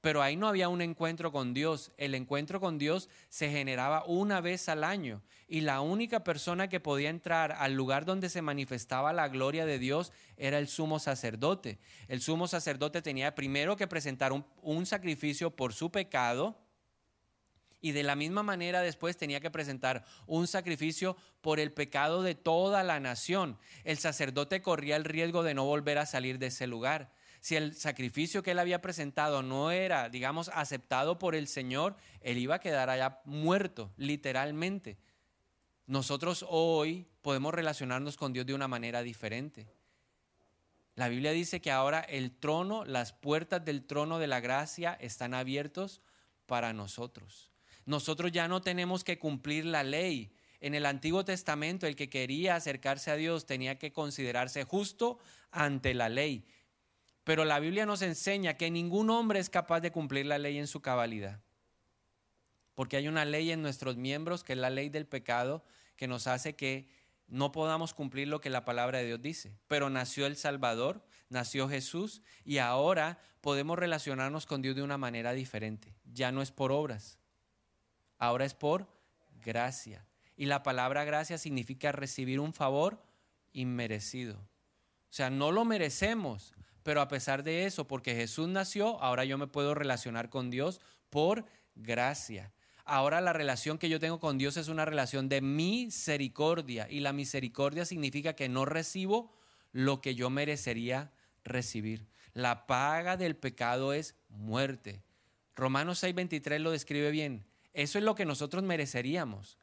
Pero 0.00 0.22
ahí 0.22 0.36
no 0.36 0.48
había 0.48 0.68
un 0.68 0.80
encuentro 0.80 1.30
con 1.30 1.52
Dios. 1.52 1.92
El 1.98 2.14
encuentro 2.14 2.58
con 2.58 2.78
Dios 2.78 3.08
se 3.28 3.50
generaba 3.50 4.04
una 4.06 4.40
vez 4.40 4.68
al 4.68 4.82
año. 4.82 5.22
Y 5.46 5.60
la 5.60 5.82
única 5.82 6.24
persona 6.24 6.68
que 6.68 6.80
podía 6.80 7.10
entrar 7.10 7.52
al 7.52 7.74
lugar 7.74 8.06
donde 8.06 8.30
se 8.30 8.40
manifestaba 8.40 9.12
la 9.12 9.28
gloria 9.28 9.66
de 9.66 9.78
Dios 9.78 10.12
era 10.36 10.58
el 10.58 10.68
sumo 10.68 10.98
sacerdote. 10.98 11.78
El 12.08 12.22
sumo 12.22 12.48
sacerdote 12.48 13.02
tenía 13.02 13.34
primero 13.34 13.76
que 13.76 13.88
presentar 13.88 14.32
un, 14.32 14.86
sacrificio 14.86 15.54
por 15.54 15.74
su 15.74 15.90
pecado. 15.90 16.56
Y 17.82 17.92
de 17.92 18.02
la 18.02 18.14
misma 18.14 18.42
manera 18.42 18.80
después 18.80 19.16
tenía 19.16 19.40
que 19.40 19.50
presentar 19.50 20.04
un 20.26 20.46
sacrificio 20.46 21.16
por 21.42 21.60
el 21.60 21.72
pecado 21.72 22.22
de 22.22 22.34
toda 22.34 22.82
la 22.84 23.00
nación. 23.00 23.58
El 23.84 23.98
sacerdote 23.98 24.62
corría 24.62 24.96
el 24.96 25.04
riesgo 25.04 25.42
de 25.42 25.54
no 25.54 25.64
volver 25.64 25.98
a 25.98 26.06
salir 26.06 26.38
de 26.38 26.46
ese 26.46 26.66
lugar 26.66 27.10
si 27.40 27.56
el 27.56 27.74
sacrificio 27.74 28.42
que 28.42 28.50
él 28.52 28.58
había 28.58 28.82
presentado 28.82 29.42
no 29.42 29.70
era, 29.70 30.08
digamos, 30.08 30.50
aceptado 30.54 31.18
por 31.18 31.34
el 31.34 31.48
Señor, 31.48 31.96
él 32.20 32.38
iba 32.38 32.56
a 32.56 32.60
quedar 32.60 32.90
allá 32.90 33.20
muerto, 33.24 33.92
literalmente. 33.96 34.98
Nosotros 35.86 36.44
hoy 36.48 37.08
podemos 37.22 37.52
relacionarnos 37.52 38.16
con 38.16 38.32
Dios 38.32 38.46
de 38.46 38.54
una 38.54 38.68
manera 38.68 39.02
diferente. 39.02 39.66
La 40.94 41.08
Biblia 41.08 41.32
dice 41.32 41.60
que 41.60 41.70
ahora 41.70 42.00
el 42.00 42.30
trono, 42.30 42.84
las 42.84 43.12
puertas 43.12 43.64
del 43.64 43.86
trono 43.86 44.18
de 44.18 44.26
la 44.26 44.40
gracia 44.40 44.92
están 45.00 45.32
abiertos 45.32 46.02
para 46.46 46.72
nosotros. 46.72 47.50
Nosotros 47.86 48.32
ya 48.32 48.48
no 48.48 48.60
tenemos 48.60 49.02
que 49.02 49.18
cumplir 49.18 49.64
la 49.64 49.82
ley. 49.82 50.32
En 50.60 50.74
el 50.74 50.84
Antiguo 50.84 51.24
Testamento 51.24 51.86
el 51.86 51.96
que 51.96 52.10
quería 52.10 52.54
acercarse 52.54 53.10
a 53.10 53.16
Dios 53.16 53.46
tenía 53.46 53.78
que 53.78 53.92
considerarse 53.92 54.64
justo 54.64 55.18
ante 55.50 55.94
la 55.94 56.08
ley. 56.08 56.44
Pero 57.24 57.44
la 57.44 57.60
Biblia 57.60 57.86
nos 57.86 58.02
enseña 58.02 58.54
que 58.54 58.70
ningún 58.70 59.10
hombre 59.10 59.40
es 59.40 59.50
capaz 59.50 59.80
de 59.80 59.92
cumplir 59.92 60.26
la 60.26 60.38
ley 60.38 60.58
en 60.58 60.66
su 60.66 60.80
cabalidad. 60.80 61.40
Porque 62.74 62.96
hay 62.96 63.08
una 63.08 63.24
ley 63.24 63.50
en 63.50 63.62
nuestros 63.62 63.96
miembros, 63.96 64.42
que 64.42 64.54
es 64.54 64.58
la 64.58 64.70
ley 64.70 64.88
del 64.88 65.06
pecado, 65.06 65.64
que 65.96 66.08
nos 66.08 66.26
hace 66.26 66.56
que 66.56 66.88
no 67.28 67.52
podamos 67.52 67.94
cumplir 67.94 68.28
lo 68.28 68.40
que 68.40 68.50
la 68.50 68.64
palabra 68.64 68.98
de 68.98 69.06
Dios 69.06 69.22
dice. 69.22 69.54
Pero 69.68 69.90
nació 69.90 70.26
el 70.26 70.36
Salvador, 70.36 71.04
nació 71.28 71.68
Jesús, 71.68 72.22
y 72.44 72.58
ahora 72.58 73.18
podemos 73.40 73.78
relacionarnos 73.78 74.46
con 74.46 74.62
Dios 74.62 74.76
de 74.76 74.82
una 74.82 74.98
manera 74.98 75.32
diferente. 75.32 75.94
Ya 76.12 76.32
no 76.32 76.42
es 76.42 76.50
por 76.50 76.72
obras, 76.72 77.18
ahora 78.18 78.44
es 78.44 78.54
por 78.54 78.88
gracia. 79.42 80.06
Y 80.36 80.46
la 80.46 80.62
palabra 80.62 81.04
gracia 81.04 81.38
significa 81.38 81.92
recibir 81.92 82.40
un 82.40 82.52
favor 82.52 83.02
inmerecido. 83.52 84.36
O 84.36 85.12
sea, 85.12 85.28
no 85.28 85.52
lo 85.52 85.64
merecemos, 85.64 86.54
pero 86.82 87.00
a 87.00 87.08
pesar 87.08 87.42
de 87.42 87.66
eso, 87.66 87.86
porque 87.86 88.14
Jesús 88.14 88.48
nació, 88.48 89.00
ahora 89.02 89.24
yo 89.24 89.38
me 89.38 89.46
puedo 89.46 89.74
relacionar 89.74 90.30
con 90.30 90.50
Dios 90.50 90.80
por 91.10 91.44
gracia. 91.74 92.52
Ahora 92.84 93.20
la 93.20 93.32
relación 93.32 93.78
que 93.78 93.88
yo 93.88 94.00
tengo 94.00 94.18
con 94.18 94.38
Dios 94.38 94.56
es 94.56 94.68
una 94.68 94.84
relación 94.84 95.28
de 95.28 95.40
misericordia 95.40 96.88
y 96.90 97.00
la 97.00 97.12
misericordia 97.12 97.84
significa 97.84 98.34
que 98.34 98.48
no 98.48 98.64
recibo 98.64 99.32
lo 99.72 100.00
que 100.00 100.14
yo 100.14 100.30
merecería 100.30 101.12
recibir. 101.44 102.08
La 102.32 102.66
paga 102.66 103.16
del 103.16 103.36
pecado 103.36 103.92
es 103.92 104.16
muerte. 104.28 105.02
Romanos 105.54 106.02
6:23 106.02 106.58
lo 106.58 106.70
describe 106.70 107.10
bien. 107.10 107.44
Eso 107.72 107.98
es 107.98 108.04
lo 108.04 108.14
que 108.14 108.24
nosotros 108.24 108.62
mereceríamos. 108.64 109.58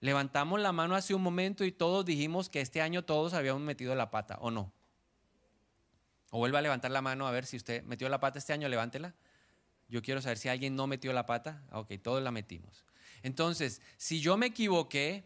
Levantamos 0.00 0.60
la 0.60 0.72
mano 0.72 0.96
hace 0.96 1.14
un 1.14 1.22
momento 1.22 1.64
y 1.64 1.70
todos 1.70 2.04
dijimos 2.04 2.48
que 2.48 2.60
este 2.60 2.82
año 2.82 3.04
todos 3.04 3.34
habíamos 3.34 3.62
metido 3.62 3.94
la 3.94 4.10
pata, 4.10 4.36
¿o 4.40 4.50
no? 4.50 4.72
O 6.34 6.38
vuelva 6.38 6.60
a 6.60 6.62
levantar 6.62 6.90
la 6.90 7.02
mano 7.02 7.28
a 7.28 7.30
ver 7.30 7.44
si 7.44 7.58
usted 7.58 7.84
metió 7.84 8.08
la 8.08 8.18
pata 8.18 8.38
este 8.38 8.54
año, 8.54 8.66
levántela. 8.66 9.14
Yo 9.86 10.00
quiero 10.00 10.22
saber 10.22 10.38
si 10.38 10.48
alguien 10.48 10.74
no 10.74 10.86
metió 10.86 11.12
la 11.12 11.26
pata. 11.26 11.62
Ah, 11.70 11.80
ok, 11.80 11.92
todos 12.02 12.22
la 12.22 12.30
metimos. 12.30 12.86
Entonces, 13.22 13.82
si 13.98 14.22
yo 14.22 14.38
me 14.38 14.46
equivoqué, 14.46 15.24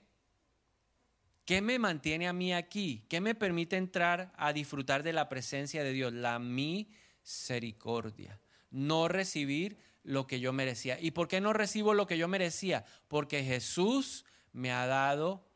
¿qué 1.45 1.63
me 1.63 1.79
mantiene 1.79 2.27
a 2.27 2.33
mí 2.33 2.53
aquí? 2.53 3.05
¿Qué 3.09 3.21
me 3.21 3.37
permite 3.37 3.77
entrar 3.77 4.33
a 4.37 4.53
disfrutar 4.53 5.05
de 5.05 5.13
la 5.13 5.29
presencia 5.29 5.85
de 5.85 5.93
Dios? 5.93 6.13
La 6.13 6.41
misericordia. 6.41 8.41
No 8.73 9.07
recibir 9.07 9.79
lo 10.03 10.27
que 10.27 10.41
yo 10.41 10.53
merecía. 10.53 10.99
¿Y 11.01 11.13
por 11.13 11.29
qué 11.29 11.41
no 11.41 11.53
recibo 11.53 11.95
lo 11.95 12.09
que 12.09 12.19
yo 12.19 12.27
merecía? 12.27 12.85
Porque 13.07 13.45
Jesús 13.45 14.25
me 14.53 14.73
ha 14.73 14.89
dado 14.89 15.47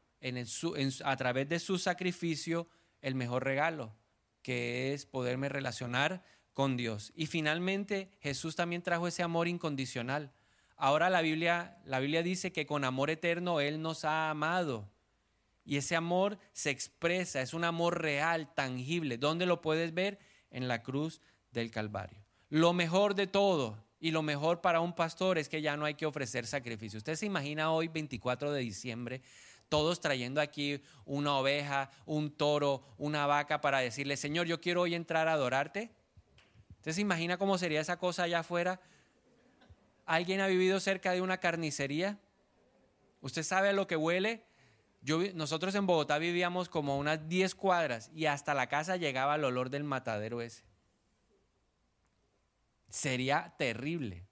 a 1.05 1.17
través 1.17 1.49
de 1.49 1.59
su 1.59 1.77
sacrificio 1.77 2.69
el 3.03 3.17
mejor 3.17 3.43
regalo, 3.43 3.97
que 4.43 4.93
es 4.93 5.07
poderme 5.07 5.49
relacionar 5.49 6.23
con 6.53 6.77
Dios. 6.77 7.13
Y 7.15 7.27
finalmente 7.27 8.11
Jesús 8.21 8.57
también 8.57 8.83
trajo 8.83 9.07
ese 9.07 9.23
amor 9.23 9.49
incondicional. 9.49 10.33
Ahora 10.77 11.11
la 11.11 11.21
Biblia, 11.21 11.79
la 11.85 12.01
Biblia 12.01 12.23
dice 12.23 12.53
que 12.53 12.67
con 12.67 12.85
amor 12.85 13.11
eterno 13.11 13.61
Él 13.61 13.83
nos 13.83 14.05
ha 14.05 14.31
amado. 14.31 14.91
Y 15.65 15.77
ese 15.77 15.95
amor 15.95 16.39
se 16.53 16.71
expresa, 16.71 17.43
es 17.43 17.55
un 17.55 17.65
amor 17.65 18.01
real, 18.03 18.53
tangible. 18.55 19.19
¿Dónde 19.19 19.47
lo 19.47 19.61
puedes 19.61 19.95
ver? 19.95 20.19
En 20.51 20.69
la 20.69 20.83
cruz 20.83 21.21
del 21.53 21.71
Calvario. 21.71 22.25
Lo 22.49 22.73
mejor 22.73 23.15
de 23.15 23.27
todo 23.27 23.79
y 24.01 24.11
lo 24.11 24.23
mejor 24.23 24.63
para 24.63 24.81
un 24.81 24.95
pastor 24.95 25.37
es 25.37 25.49
que 25.49 25.61
ya 25.61 25.77
no 25.77 25.85
hay 25.85 25.95
que 25.95 26.07
ofrecer 26.07 26.47
sacrificio. 26.47 26.97
Usted 26.97 27.15
se 27.15 27.27
imagina 27.27 27.71
hoy, 27.71 27.89
24 27.89 28.51
de 28.51 28.61
diciembre, 28.63 29.23
todos 29.71 30.01
trayendo 30.01 30.43
aquí 30.43 30.83
una 31.07 31.39
oveja, 31.39 31.91
un 32.05 32.31
toro, 32.31 32.83
una 32.99 33.27
vaca 33.27 33.63
para 33.63 33.79
decirle, 33.79 34.19
Señor, 34.19 34.47
yo 34.47 34.61
quiero 34.61 34.83
hoy 34.83 34.95
entrar 34.95 35.29
a 35.29 35.33
adorarte. 35.33 35.91
¿Usted 36.77 36.93
se 36.93 37.01
imagina 37.01 37.39
cómo 37.39 37.57
sería 37.57 37.81
esa 37.81 37.97
cosa 37.97 38.25
allá 38.25 38.41
afuera? 38.41 38.81
¿Alguien 40.05 40.41
ha 40.41 40.49
vivido 40.49 40.81
cerca 40.81 41.13
de 41.13 41.23
una 41.23 41.39
carnicería? 41.39 42.19
¿Usted 43.21 43.45
sabe 43.45 43.69
a 43.69 43.73
lo 43.73 43.87
que 43.87 43.97
huele? 43.97 44.45
Nosotros 45.35 45.75
en 45.75 45.87
Bogotá 45.87 46.19
vivíamos 46.19 46.69
como 46.69 46.99
unas 46.99 47.29
10 47.29 47.55
cuadras 47.55 48.11
y 48.15 48.27
hasta 48.27 48.53
la 48.55 48.67
casa 48.67 48.97
llegaba 48.97 49.37
el 49.37 49.45
olor 49.45 49.71
del 49.71 49.85
matadero 49.85 50.43
ese. 50.43 50.65
Sería 52.89 53.55
terrible. 53.57 54.27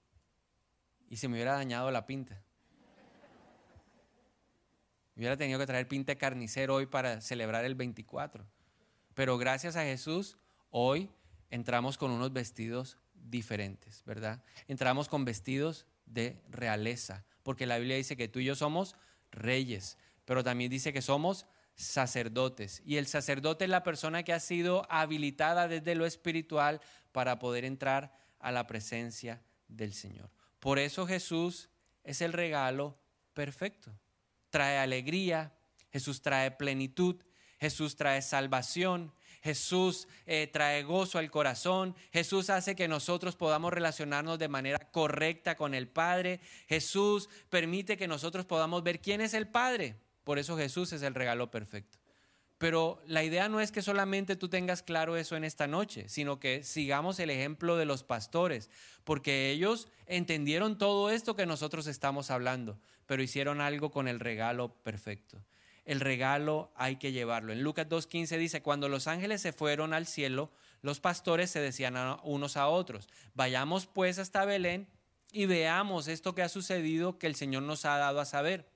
Y 1.09 1.17
se 1.17 1.29
me 1.29 1.35
hubiera 1.35 1.55
dañado 1.55 1.91
la 1.91 2.07
pinta. 2.07 2.43
Hubiera 5.19 5.37
tenido 5.37 5.59
que 5.59 5.67
traer 5.67 5.89
pinta 5.89 6.15
carnicero 6.15 6.77
hoy 6.77 6.87
para 6.87 7.21
celebrar 7.21 7.65
el 7.65 7.75
24. 7.75 8.47
Pero 9.15 9.37
gracias 9.37 9.75
a 9.75 9.83
Jesús, 9.83 10.39
hoy 10.71 11.11
entramos 11.51 11.99
con 11.99 12.13
unos 12.13 12.33
vestidos 12.33 12.99
diferentes, 13.15 14.05
¿verdad? 14.07 14.41
Entramos 14.69 15.09
con 15.09 15.25
vestidos 15.25 15.87
de 16.07 16.41
realeza, 16.49 17.25
porque 17.43 17.67
la 17.67 17.79
Biblia 17.79 17.97
dice 17.97 18.17
que 18.17 18.29
tú 18.29 18.39
y 18.39 18.45
yo 18.45 18.55
somos 18.55 18.95
reyes, 19.33 19.99
pero 20.25 20.45
también 20.45 20.71
dice 20.71 20.93
que 20.93 21.03
somos 21.03 21.47
sacerdotes. 21.75 22.81
Y 22.87 22.99
el 22.99 23.09
sacerdote 23.09 23.65
es 23.65 23.71
la 23.71 23.83
persona 23.83 24.23
que 24.23 24.33
ha 24.33 24.39
sido 24.39 24.87
habilitada 24.89 25.67
desde 25.67 25.97
lo 25.97 26.07
espiritual 26.07 26.81
para 27.11 27.41
poder 27.41 27.65
entrar 27.65 28.17
a 28.39 28.53
la 28.53 28.69
presencia 28.69 29.43
del 29.67 29.95
Señor. 29.95 30.31
Por 30.61 30.79
eso 30.79 31.09
Jesús 31.09 31.71
es 32.05 32.23
el 32.23 32.33
regalo 32.33 32.97
perfecto. 33.35 33.93
Trae 34.51 34.79
alegría, 34.79 35.55
Jesús 35.91 36.23
trae 36.23 36.51
plenitud, 36.51 37.17
Jesús 37.59 37.97
trae 37.97 38.23
salvación, 38.23 39.13
Jesús 39.43 40.09
eh, 40.27 40.49
trae 40.53 40.83
gozo 40.83 41.19
al 41.19 41.31
corazón, 41.31 41.95
Jesús 42.13 42.51
hace 42.51 42.75
que 42.75 42.89
nosotros 42.89 43.37
podamos 43.37 43.73
relacionarnos 43.73 44.39
de 44.39 44.49
manera 44.49 44.79
correcta 44.91 45.57
con 45.57 45.75
el 45.75 45.89
Padre, 45.89 46.41
Jesús 46.67 47.29
permite 47.49 47.97
que 47.97 48.09
nosotros 48.09 48.47
podamos 48.47 48.83
ver 48.83 49.01
quién 49.01 49.21
es 49.21 49.35
el 49.35 49.49
Padre. 49.49 49.97
Por 50.25 50.39
eso 50.39 50.57
Jesús 50.57 50.93
es 50.93 51.03
el 51.03 51.15
regalo 51.15 51.51
perfecto. 51.51 51.98
Pero 52.59 53.01
la 53.07 53.23
idea 53.23 53.49
no 53.49 53.61
es 53.61 53.71
que 53.71 53.83
solamente 53.83 54.35
tú 54.35 54.49
tengas 54.49 54.83
claro 54.83 55.17
eso 55.17 55.37
en 55.37 55.45
esta 55.45 55.69
noche, 55.69 56.09
sino 56.09 56.41
que 56.41 56.65
sigamos 56.65 57.21
el 57.21 57.31
ejemplo 57.31 57.77
de 57.77 57.85
los 57.85 58.03
pastores, 58.03 58.69
porque 59.05 59.51
ellos 59.51 59.87
entendieron 60.07 60.77
todo 60.77 61.11
esto 61.11 61.37
que 61.37 61.47
nosotros 61.47 61.87
estamos 61.87 62.33
hablando, 62.33 62.81
pero 63.07 63.23
hicieron 63.23 63.61
algo 63.61 63.93
con 63.93 64.09
el 64.09 64.19
regalo 64.19 64.75
perfecto. 64.83 65.41
El 65.85 66.01
regalo 66.01 66.73
hay 66.75 66.97
que 66.97 67.13
llevarlo. 67.13 67.53
En 67.53 67.63
Lucas 67.63 67.89
2.15 67.89 68.37
dice, 68.37 68.61
cuando 68.61 68.89
los 68.89 69.07
ángeles 69.07 69.41
se 69.41 69.53
fueron 69.53 69.95
al 69.95 70.07
cielo, 70.07 70.51
los 70.83 71.01
pastores 71.01 71.51
se 71.51 71.61
decían 71.61 71.97
unos 72.25 72.57
a 72.57 72.69
otros, 72.69 73.09
vayamos 73.35 73.87
pues 73.87 74.19
hasta 74.19 74.45
Belén 74.45 74.89
y 75.33 75.47
veamos 75.47 76.09
esto 76.09 76.35
que 76.35 76.43
ha 76.43 76.49
sucedido 76.49 77.19
que 77.19 77.27
el 77.29 77.37
Señor 77.37 77.63
nos 77.63 77.85
ha 77.85 77.99
dado 77.99 78.21
a 78.21 78.25
saber. 78.25 78.69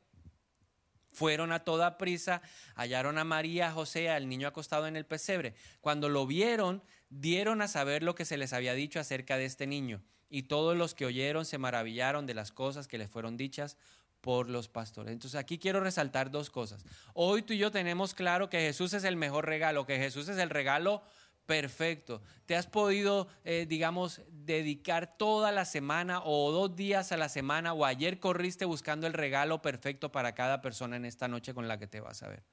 Fueron 1.13 1.53
a 1.53 1.61
toda 1.61 1.99
prisa, 1.99 2.43
hallaron 2.75 3.19
a 3.19 3.25
María, 3.25 3.71
José, 3.71 4.11
al 4.11 4.29
niño 4.29 4.49
acostado 4.49 4.87
en 4.87 4.97
el 4.97 5.07
pesebre. 5.07 5.55
Cuando 5.81 6.09
lo 6.09 6.27
vieron, 6.27 6.83
dieron 7.11 7.63
a 7.63 7.69
saber 7.69 8.03
lo 8.03 8.15
que 8.15 8.25
se 8.25 8.37
les 8.37 8.53
había 8.53 8.75
dicho 8.75 8.99
acerca 8.99 9.37
de 9.37 9.45
este 9.45 9.67
niño. 9.67 10.03
Y 10.31 10.45
todos 10.45 10.77
los 10.77 10.95
que 10.95 11.05
oyeron 11.05 11.45
se 11.45 11.59
maravillaron 11.59 12.27
de 12.27 12.35
las 12.35 12.53
cosas 12.53 12.89
que 12.89 12.97
les 12.99 13.11
fueron 13.11 13.37
dichas 13.37 13.77
por 14.23 14.49
los 14.49 14.69
pastores. 14.69 15.13
Entonces 15.13 15.39
aquí 15.39 15.59
quiero 15.59 15.81
resaltar 15.81 16.31
dos 16.31 16.49
cosas. 16.49 16.85
Hoy 17.13 17.43
tú 17.43 17.53
y 17.53 17.59
yo 17.59 17.71
tenemos 17.71 18.15
claro 18.15 18.49
que 18.49 18.61
Jesús 18.61 18.95
es 18.95 19.05
el 19.05 19.17
mejor 19.17 19.47
regalo, 19.47 19.85
que 19.85 19.99
Jesús 19.99 20.29
es 20.29 20.39
el 20.39 20.49
regalo 20.49 21.03
perfecto. 21.47 22.23
¿Te 22.47 22.57
has 22.57 22.67
podido, 22.67 23.29
eh, 23.45 23.67
digamos, 23.69 24.21
dedicar 24.31 25.17
toda 25.17 25.53
la 25.53 25.65
semana 25.65 26.23
o 26.25 26.51
dos 26.51 26.75
días 26.75 27.13
a 27.13 27.17
la 27.17 27.29
semana 27.29 27.73
o 27.73 27.85
ayer 27.85 28.21
corriste 28.21 28.65
buscando 28.65 29.07
el 29.07 29.13
regalo 29.13 29.63
perfecto 29.63 30.13
para 30.13 30.35
cada 30.35 30.61
persona 30.61 30.97
en 30.97 31.05
esta 31.05 31.29
noche 31.29 31.55
con 31.55 31.69
la 31.69 31.79
que 31.79 31.87
te 31.87 32.01
vas 32.01 32.23
a 32.23 32.29
ver? 32.29 32.45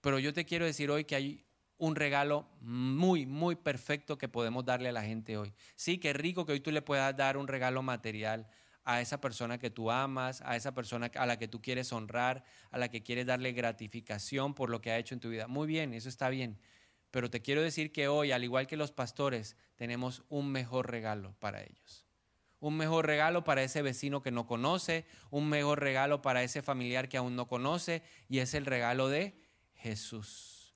Pero 0.00 0.18
yo 0.18 0.32
te 0.32 0.44
quiero 0.44 0.64
decir 0.64 0.90
hoy 0.90 1.04
que 1.04 1.16
hay 1.16 1.44
un 1.78 1.94
regalo 1.94 2.48
muy, 2.60 3.26
muy 3.26 3.56
perfecto 3.56 4.18
que 4.18 4.28
podemos 4.28 4.64
darle 4.64 4.88
a 4.88 4.92
la 4.92 5.02
gente 5.02 5.36
hoy. 5.36 5.52
Sí, 5.76 5.98
qué 5.98 6.12
rico 6.12 6.44
que 6.44 6.52
hoy 6.52 6.60
tú 6.60 6.70
le 6.70 6.82
puedas 6.82 7.16
dar 7.16 7.36
un 7.36 7.48
regalo 7.48 7.82
material 7.82 8.48
a 8.84 9.00
esa 9.00 9.20
persona 9.20 9.58
que 9.58 9.70
tú 9.70 9.90
amas, 9.90 10.40
a 10.42 10.56
esa 10.56 10.72
persona 10.72 11.10
a 11.14 11.26
la 11.26 11.38
que 11.38 11.46
tú 11.46 11.60
quieres 11.60 11.92
honrar, 11.92 12.42
a 12.70 12.78
la 12.78 12.88
que 12.88 13.02
quieres 13.02 13.26
darle 13.26 13.52
gratificación 13.52 14.54
por 14.54 14.70
lo 14.70 14.80
que 14.80 14.90
ha 14.90 14.98
hecho 14.98 15.14
en 15.14 15.20
tu 15.20 15.28
vida. 15.28 15.46
Muy 15.46 15.66
bien, 15.66 15.92
eso 15.92 16.08
está 16.08 16.30
bien. 16.30 16.58
Pero 17.10 17.30
te 17.30 17.40
quiero 17.40 17.62
decir 17.62 17.92
que 17.92 18.08
hoy, 18.08 18.32
al 18.32 18.44
igual 18.44 18.66
que 18.66 18.76
los 18.76 18.92
pastores, 18.92 19.56
tenemos 19.76 20.22
un 20.28 20.52
mejor 20.52 20.90
regalo 20.90 21.34
para 21.38 21.62
ellos. 21.62 22.04
Un 22.60 22.76
mejor 22.76 23.06
regalo 23.06 23.44
para 23.44 23.62
ese 23.62 23.82
vecino 23.82 24.20
que 24.20 24.30
no 24.30 24.46
conoce, 24.46 25.06
un 25.30 25.48
mejor 25.48 25.80
regalo 25.80 26.22
para 26.22 26.42
ese 26.42 26.60
familiar 26.60 27.08
que 27.08 27.16
aún 27.16 27.36
no 27.36 27.46
conoce, 27.46 28.02
y 28.28 28.40
es 28.40 28.52
el 28.54 28.66
regalo 28.66 29.08
de 29.08 29.40
Jesús. 29.74 30.74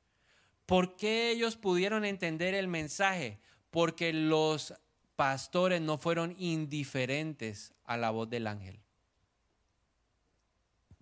¿Por 0.65 0.97
qué 0.97 1.31
ellos 1.31 1.57
pudieron 1.57 2.05
entender 2.05 2.55
el 2.55 2.69
mensaje? 2.69 3.41
Porque 3.71 4.13
los 4.13 4.75
pastores 5.17 5.81
no 5.81 5.99
fueron 5.99 6.35
indiferentes 6.39 7.75
a 7.85 7.97
la 7.97 8.11
voz 8.11 8.31
del 8.31 8.47
ángel. 8.47 8.81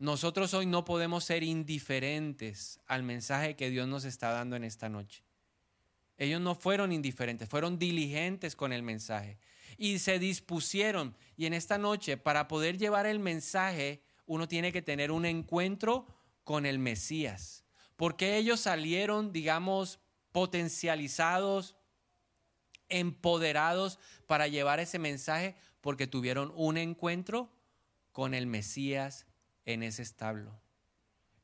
Nosotros 0.01 0.55
hoy 0.55 0.65
no 0.65 0.87
podemos 0.87 1.25
ser 1.25 1.43
indiferentes 1.43 2.81
al 2.87 3.03
mensaje 3.03 3.55
que 3.55 3.69
Dios 3.69 3.87
nos 3.87 4.07
está 4.07 4.31
dando 4.31 4.57
en 4.57 4.65
esta 4.65 4.89
noche. 4.89 5.23
Ellos 6.17 6.41
no 6.41 6.55
fueron 6.55 6.91
indiferentes, 6.91 7.51
fueron 7.51 7.79
diligentes 7.79 8.57
con 8.57 8.73
el 8.73 8.83
mensaje 8.83 9.39
y 9.77 9.99
se 9.99 10.19
dispusieron. 10.19 11.15
Y 11.37 11.45
en 11.45 11.53
esta 11.53 11.77
noche, 11.77 12.17
para 12.17 12.49
poder 12.49 12.79
llevar 12.79 13.05
el 13.05 13.19
mensaje, 13.19 14.03
uno 14.25 14.49
tiene 14.49 14.73
que 14.73 14.81
tener 14.81 15.13
un 15.13 15.27
encuentro 15.27 16.07
con 16.45 16.65
el 16.65 16.79
Mesías. 16.79 17.67
Porque 17.97 18.39
ellos 18.39 18.61
salieron, 18.61 19.33
digamos, 19.33 20.01
potencializados, 20.33 21.77
empoderados 22.89 23.99
para 24.27 24.49
llevar 24.49 24.81
ese 24.81 24.99
mensaje, 24.99 25.57
porque 25.83 26.07
tuvieron 26.07 26.55
un 26.57 26.79
encuentro 26.79 27.53
con 28.13 28.33
el 28.33 28.47
Mesías 28.47 29.27
en 29.65 29.83
ese 29.83 30.03
establo. 30.03 30.61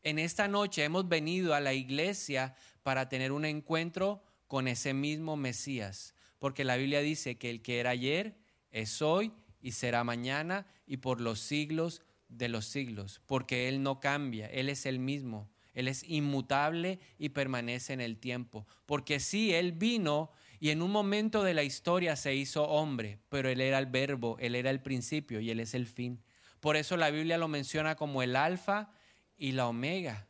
En 0.03 0.19
esta 0.19 0.49
noche 0.49 0.85
hemos 0.85 1.09
venido 1.09 1.55
a 1.55 1.61
la 1.61 1.75
iglesia 1.75 2.55
para 2.83 3.09
tener 3.09 3.33
un 3.33 3.45
encuentro 3.45 4.23
con 4.47 4.69
ese 4.69 4.95
mismo 4.95 5.37
Mesías, 5.37 6.15
porque 6.39 6.65
la 6.65 6.77
Biblia 6.77 7.01
dice 7.01 7.39
que 7.39 7.51
el 7.51 7.63
que 7.63 7.81
era 7.81 7.91
ayer 7.91 8.37
es 8.71 9.03
hoy 9.03 9.33
y 9.61 9.73
será 9.73 10.05
mañana 10.05 10.67
y 10.87 10.99
por 10.99 11.21
los 11.21 11.41
siglos 11.41 12.03
de 12.29 12.49
los 12.49 12.67
siglos, 12.67 13.21
porque 13.27 13.69
Él 13.69 13.83
no 13.83 14.01
cambia, 14.01 14.47
Él 14.47 14.69
es 14.69 14.87
el 14.87 14.99
mismo, 14.99 15.51
Él 15.75 15.89
es 15.89 16.05
inmutable 16.05 17.01
y 17.19 17.31
permanece 17.31 17.93
en 17.93 18.01
el 18.01 18.19
tiempo, 18.19 18.67
porque 18.87 19.21
sí, 19.21 19.55
Él 19.55 19.73
vino 19.73 20.31
y 20.59 20.71
en 20.71 20.83
un 20.83 20.91
momento 20.91 21.43
de 21.43 21.55
la 21.55 21.65
historia 21.65 22.17
se 22.17 22.35
hizo 22.35 22.65
hombre, 22.69 23.19
pero 23.29 23.49
Él 23.49 23.61
era 23.61 23.79
el 23.79 23.87
verbo, 23.87 24.37
Él 24.39 24.55
era 24.55 24.71
el 24.71 24.81
principio 24.81 25.41
y 25.41 25.51
Él 25.51 25.61
es 25.61 25.75
el 25.75 25.87
fin. 25.87 26.23
Por 26.67 26.77
eso 26.77 26.97
la 26.97 27.13
Biblia 27.13 27.39
lo 27.39 27.47
menciona 27.47 27.95
como 27.95 28.25
el 28.25 28.35
alfa 28.35 28.91
y 29.37 29.53
la 29.53 29.69
omega. 29.69 30.27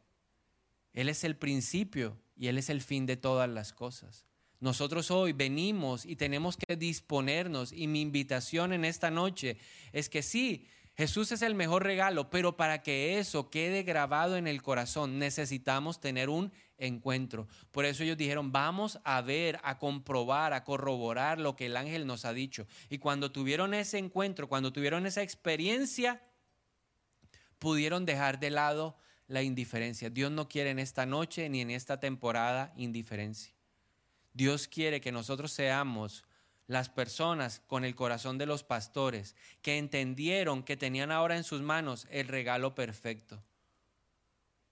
Él 0.92 1.09
es 1.09 1.25
el 1.25 1.35
principio 1.35 2.20
y 2.37 2.49
Él 2.49 2.59
es 2.59 2.68
el 2.68 2.83
fin 2.83 3.07
de 3.07 3.16
todas 3.16 3.49
las 3.49 3.72
cosas. 3.72 4.27
Nosotros 4.61 5.11
hoy 5.11 5.33
venimos 5.33 6.05
y 6.05 6.16
tenemos 6.16 6.59
que 6.59 6.77
disponernos 6.77 7.72
y 7.72 7.87
mi 7.87 8.03
invitación 8.03 8.75
en 8.75 8.85
esta 8.85 9.11
noche 9.11 9.57
es 9.92 10.11
que 10.11 10.22
sí, 10.22 10.68
Jesús 10.97 11.31
es 11.31 11.43
el 11.43 11.55
mejor 11.55 11.85
regalo, 11.85 12.31
pero 12.31 12.57
para 12.57 12.83
que 12.83 13.19
eso 13.19 13.51
quede 13.51 13.83
grabado 13.83 14.39
en 14.39 14.47
el 14.47 14.63
corazón 14.63 15.19
necesitamos 15.19 16.01
tener 16.01 16.31
un 16.31 16.53
encuentro. 16.79 17.49
Por 17.71 17.85
eso 17.85 18.03
ellos 18.03 18.17
dijeron, 18.17 18.51
vamos 18.51 18.99
a 19.05 19.21
ver, 19.21 19.61
a 19.63 19.79
comprobar, 19.79 20.55
a 20.55 20.65
corroborar 20.65 21.39
lo 21.39 21.55
que 21.55 21.67
el 21.67 21.77
ángel 21.77 22.07
nos 22.07 22.25
ha 22.25 22.33
dicho. 22.33 22.67
Y 22.89 22.97
cuando 22.97 23.31
tuvieron 23.31 23.75
ese 23.75 23.99
encuentro, 23.99 24.49
cuando 24.49 24.73
tuvieron 24.73 25.05
esa 25.05 25.23
experiencia, 25.23 26.23
pudieron 27.59 28.07
dejar 28.07 28.39
de 28.41 28.51
lado 28.51 28.97
la 29.29 29.43
indiferencia. 29.43 30.09
Dios 30.09 30.31
no 30.31 30.49
quiere 30.49 30.71
en 30.71 30.79
esta 30.79 31.05
noche 31.05 31.49
ni 31.51 31.61
en 31.61 31.71
esta 31.71 32.01
temporada 32.01 32.73
indiferencia. 32.77 33.53
Dios 34.33 34.67
quiere 34.67 35.03
que 35.03 35.13
nosotros 35.13 35.53
seamos 35.53 36.25
las 36.66 36.88
personas 36.88 37.62
con 37.66 37.85
el 37.85 37.94
corazón 37.94 38.38
de 38.38 38.46
los 38.46 38.64
pastores 38.64 39.35
que 39.62 39.79
entendieron 39.79 40.62
que 40.62 40.76
tenían 40.76 41.12
ahora 41.12 41.37
en 41.37 41.44
sus 41.44 41.62
manos 41.62 42.07
el 42.11 42.29
regalo 42.29 42.74
perfecto. 42.74 43.42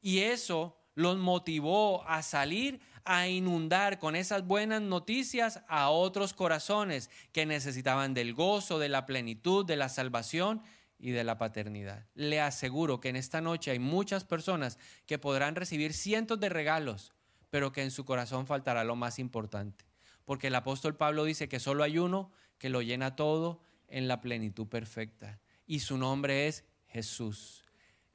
Y 0.01 0.21
eso 0.21 0.77
los 0.95 1.17
motivó 1.17 2.07
a 2.07 2.23
salir 2.23 2.81
a 3.05 3.29
inundar 3.29 3.99
con 3.99 4.17
esas 4.17 4.47
buenas 4.47 4.81
noticias 4.81 5.63
a 5.69 5.91
otros 5.91 6.33
corazones 6.33 7.11
que 7.33 7.47
necesitaban 7.47 8.15
del 8.15 8.35
gozo, 8.35 8.79
de 8.79 8.89
la 8.89 9.07
plenitud, 9.07 9.65
de 9.65 9.77
la 9.77 9.89
salvación 9.89 10.63
y 10.99 11.11
de 11.11 11.25
la 11.25 11.37
paternidad. 11.37 12.07
Le 12.15 12.41
aseguro 12.41 13.01
que 13.01 13.11
en 13.11 13.17
esta 13.17 13.41
noche 13.41 13.71
hay 13.71 13.79
muchas 13.79 14.25
personas 14.25 14.79
que 15.07 15.19
podrán 15.19 15.55
recibir 15.55 15.93
cientos 15.93 16.41
de 16.41 16.49
regalos, 16.49 17.13
pero 17.51 17.73
que 17.73 17.83
en 17.83 17.91
su 17.91 18.05
corazón 18.05 18.47
faltará 18.47 18.85
lo 18.85 18.97
más 18.97 19.19
importante. 19.19 19.85
Porque 20.25 20.49
el 20.49 20.55
apóstol 20.55 20.97
Pablo 20.97 21.25
dice 21.25 21.49
que 21.49 21.61
solo 21.61 21.83
hay 21.83 21.99
uno 21.99 22.33
que 22.59 22.71
lo 22.71 22.83
llena 22.83 23.17
todo 23.17 23.61
en 23.89 24.09
la 24.09 24.21
plenitud 24.21 24.67
perfecta. 24.67 25.41
Y 25.67 25.81
su 25.81 25.99
nombre 25.99 26.47
es 26.47 26.65
Jesús. 26.87 27.65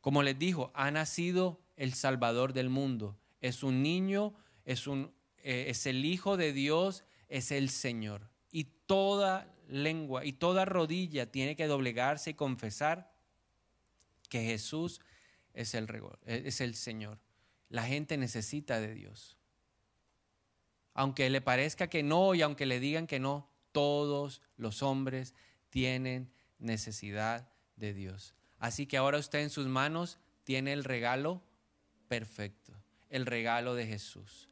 Como 0.02 0.24
les 0.24 0.38
dijo, 0.38 0.72
ha 0.74 0.92
nacido 0.92 1.62
el 1.76 1.94
Salvador 1.94 2.54
del 2.54 2.70
mundo. 2.70 3.18
Es 3.42 3.64
un 3.64 3.84
niño, 3.84 4.34
es, 4.66 4.88
un, 4.88 5.14
eh, 5.38 5.66
es 5.68 5.86
el 5.86 6.06
Hijo 6.06 6.38
de 6.38 6.54
Dios, 6.54 7.04
es 7.28 7.52
el 7.52 7.70
Señor. 7.70 8.30
Y 8.52 8.66
toda 8.86 9.54
lengua 9.68 10.26
y 10.26 10.34
toda 10.34 10.66
rodilla 10.66 11.32
tiene 11.32 11.56
que 11.56 11.68
doblegarse 11.68 12.32
y 12.32 12.34
confesar 12.34 13.12
que 14.30 14.44
Jesús 14.44 15.00
es 15.54 15.74
el, 15.74 15.88
es 16.26 16.62
el 16.62 16.76
Señor. 16.76 17.20
La 17.70 17.84
gente 17.84 18.18
necesita 18.18 18.80
de 18.80 18.94
Dios. 18.94 19.39
Aunque 21.00 21.30
le 21.30 21.40
parezca 21.40 21.88
que 21.88 22.04
no 22.04 22.36
y 22.36 22.42
aunque 22.42 22.66
le 22.66 22.82
digan 22.82 23.08
que 23.08 23.22
no, 23.22 23.50
todos 23.72 24.42
los 24.58 24.84
hombres 24.84 25.34
tienen 25.70 26.30
necesidad 26.58 27.48
de 27.78 27.94
Dios. 27.94 28.36
Así 28.58 28.86
que 28.86 28.98
ahora 28.98 29.18
usted 29.18 29.40
en 29.40 29.50
sus 29.50 29.68
manos 29.68 30.20
tiene 30.44 30.74
el 30.74 30.84
regalo 30.84 31.42
perfecto, 32.10 32.74
el 33.10 33.26
regalo 33.26 33.76
de 33.76 33.88
Jesús. 33.88 34.50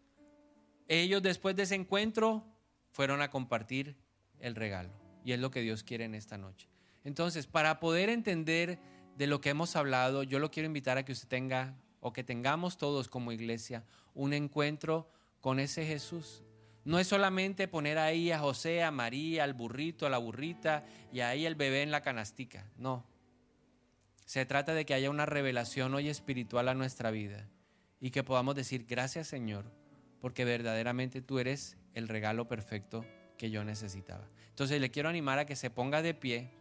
Ellos 0.87 1.21
después 1.21 1.53
de 1.57 1.63
ese 1.63 1.75
encuentro 1.75 2.45
fueron 2.93 3.21
a 3.21 3.29
compartir 3.29 3.97
el 4.39 4.55
regalo. 4.55 4.93
Y 5.25 5.33
es 5.33 5.41
lo 5.41 5.51
que 5.51 5.59
Dios 5.59 5.83
quiere 5.83 6.05
en 6.05 6.15
esta 6.15 6.37
noche. 6.37 6.69
Entonces, 7.03 7.45
para 7.45 7.81
poder 7.81 8.07
entender 8.07 8.79
de 9.17 9.27
lo 9.27 9.41
que 9.41 9.49
hemos 9.49 9.75
hablado, 9.75 10.23
yo 10.23 10.39
lo 10.39 10.49
quiero 10.49 10.67
invitar 10.67 10.97
a 10.97 11.03
que 11.03 11.11
usted 11.11 11.27
tenga 11.27 11.75
o 11.99 12.13
que 12.13 12.23
tengamos 12.23 12.77
todos 12.77 13.09
como 13.09 13.33
iglesia 13.33 13.83
un 14.13 14.31
encuentro 14.31 15.09
con 15.41 15.59
ese 15.59 15.85
Jesús. 15.85 16.43
No 16.85 16.99
es 16.99 17.07
solamente 17.07 17.67
poner 17.67 17.97
ahí 17.97 18.31
a 18.31 18.39
José, 18.39 18.83
a 18.83 18.91
María, 18.91 19.43
al 19.43 19.53
burrito, 19.53 20.05
a 20.05 20.09
la 20.09 20.17
burrita 20.17 20.85
y 21.11 21.19
ahí 21.19 21.45
el 21.45 21.55
bebé 21.55 21.81
en 21.81 21.91
la 21.91 22.01
canastica. 22.01 22.71
No. 22.77 23.05
Se 24.25 24.45
trata 24.45 24.73
de 24.73 24.85
que 24.85 24.93
haya 24.93 25.09
una 25.09 25.25
revelación 25.25 25.93
hoy 25.93 26.09
espiritual 26.09 26.69
a 26.69 26.73
nuestra 26.73 27.11
vida 27.11 27.49
y 27.99 28.11
que 28.11 28.23
podamos 28.23 28.55
decir 28.55 28.85
gracias 28.85 29.27
Señor, 29.27 29.65
porque 30.21 30.45
verdaderamente 30.45 31.21
tú 31.21 31.39
eres 31.39 31.77
el 31.93 32.07
regalo 32.07 32.47
perfecto 32.47 33.05
que 33.37 33.49
yo 33.49 33.63
necesitaba. 33.63 34.27
Entonces 34.49 34.81
le 34.81 34.91
quiero 34.91 35.09
animar 35.09 35.39
a 35.39 35.45
que 35.45 35.55
se 35.55 35.69
ponga 35.69 36.01
de 36.01 36.13
pie. 36.13 36.51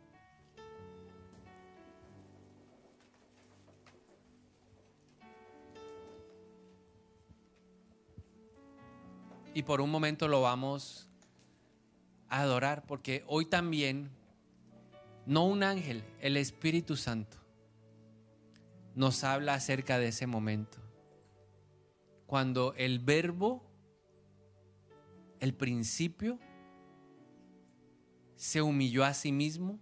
Y 9.57 9.62
por 9.62 9.81
un 9.81 9.90
momento 9.90 10.29
lo 10.29 10.42
vamos 10.42 11.09
a 12.29 12.42
adorar, 12.42 12.85
porque 12.85 13.25
hoy 13.27 13.47
también, 13.47 14.11
no 15.25 15.47
un 15.47 15.62
ángel, 15.62 16.05
el 16.21 16.37
Espíritu 16.37 16.95
Santo 16.95 17.38
nos 18.95 19.25
habla 19.25 19.55
acerca 19.55 19.99
de 19.99 20.09
ese 20.09 20.27
momento. 20.27 20.77
Cuando 22.27 22.75
el 22.75 22.99
verbo, 22.99 23.62
el 25.40 25.55
principio, 25.55 26.38
se 28.35 28.61
humilló 28.61 29.07
a 29.07 29.14
sí 29.14 29.33
mismo, 29.33 29.81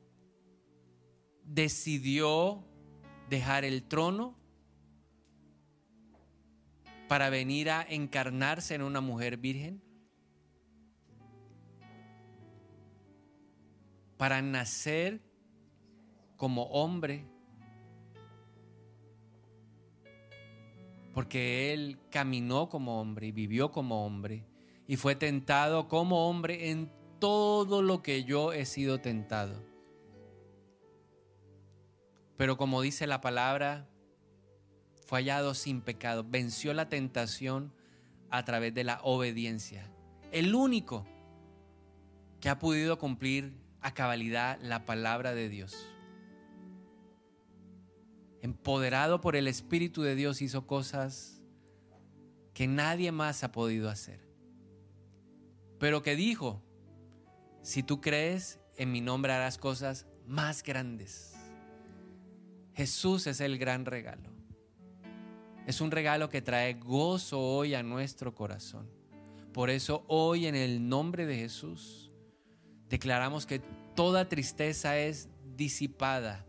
decidió 1.42 2.64
dejar 3.28 3.64
el 3.64 3.82
trono 3.82 4.36
para 7.14 7.30
venir 7.30 7.70
a 7.70 7.86
encarnarse 7.88 8.74
en 8.74 8.82
una 8.82 9.00
mujer 9.00 9.36
virgen, 9.36 9.80
para 14.16 14.42
nacer 14.42 15.20
como 16.36 16.64
hombre, 16.64 17.24
porque 21.12 21.72
él 21.72 22.00
caminó 22.10 22.68
como 22.68 23.00
hombre 23.00 23.28
y 23.28 23.30
vivió 23.30 23.70
como 23.70 24.04
hombre 24.04 24.44
y 24.88 24.96
fue 24.96 25.14
tentado 25.14 25.86
como 25.86 26.28
hombre 26.28 26.72
en 26.72 26.90
todo 27.20 27.80
lo 27.80 28.02
que 28.02 28.24
yo 28.24 28.52
he 28.52 28.66
sido 28.66 29.00
tentado. 29.00 29.62
Pero 32.36 32.56
como 32.56 32.82
dice 32.82 33.06
la 33.06 33.20
palabra, 33.20 33.88
fue 35.04 35.20
hallado 35.20 35.54
sin 35.54 35.80
pecado, 35.80 36.24
venció 36.26 36.72
la 36.74 36.88
tentación 36.88 37.72
a 38.30 38.44
través 38.44 38.74
de 38.74 38.84
la 38.84 39.00
obediencia. 39.02 39.90
El 40.32 40.54
único 40.54 41.06
que 42.40 42.48
ha 42.48 42.58
podido 42.58 42.98
cumplir 42.98 43.56
a 43.80 43.94
cabalidad 43.94 44.58
la 44.60 44.84
palabra 44.84 45.34
de 45.34 45.48
Dios. 45.48 45.76
Empoderado 48.42 49.20
por 49.20 49.36
el 49.36 49.46
Espíritu 49.46 50.02
de 50.02 50.14
Dios 50.14 50.42
hizo 50.42 50.66
cosas 50.66 51.42
que 52.52 52.66
nadie 52.66 53.12
más 53.12 53.44
ha 53.44 53.52
podido 53.52 53.88
hacer. 53.88 54.20
Pero 55.78 56.02
que 56.02 56.16
dijo, 56.16 56.62
si 57.62 57.82
tú 57.82 58.00
crees, 58.00 58.60
en 58.76 58.92
mi 58.92 59.00
nombre 59.00 59.32
harás 59.32 59.58
cosas 59.58 60.06
más 60.26 60.62
grandes. 60.62 61.34
Jesús 62.74 63.26
es 63.26 63.40
el 63.40 63.58
gran 63.58 63.86
regalo. 63.86 64.33
Es 65.66 65.80
un 65.80 65.90
regalo 65.90 66.28
que 66.28 66.42
trae 66.42 66.74
gozo 66.74 67.40
hoy 67.40 67.74
a 67.74 67.82
nuestro 67.82 68.34
corazón. 68.34 68.90
Por 69.52 69.70
eso 69.70 70.04
hoy 70.08 70.46
en 70.46 70.54
el 70.54 70.88
nombre 70.88 71.26
de 71.26 71.36
Jesús 71.36 72.10
declaramos 72.88 73.46
que 73.46 73.60
toda 73.94 74.28
tristeza 74.28 74.98
es 74.98 75.28
disipada. 75.56 76.44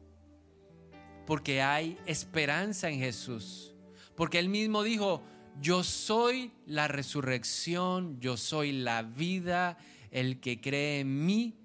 Porque 1.26 1.62
hay 1.62 1.98
esperanza 2.06 2.90
en 2.90 3.00
Jesús. 3.00 3.74
Porque 4.16 4.40
Él 4.40 4.50
mismo 4.50 4.84
dijo, 4.84 5.24
yo 5.62 5.84
soy 5.84 6.52
la 6.66 6.88
resurrección, 6.88 8.20
yo 8.20 8.38
soy 8.38 8.72
la 8.72 9.04
vida 9.04 9.78
el 10.12 10.40
que 10.40 10.62
cree 10.62 11.02
en 11.02 11.26
mí, 11.26 11.56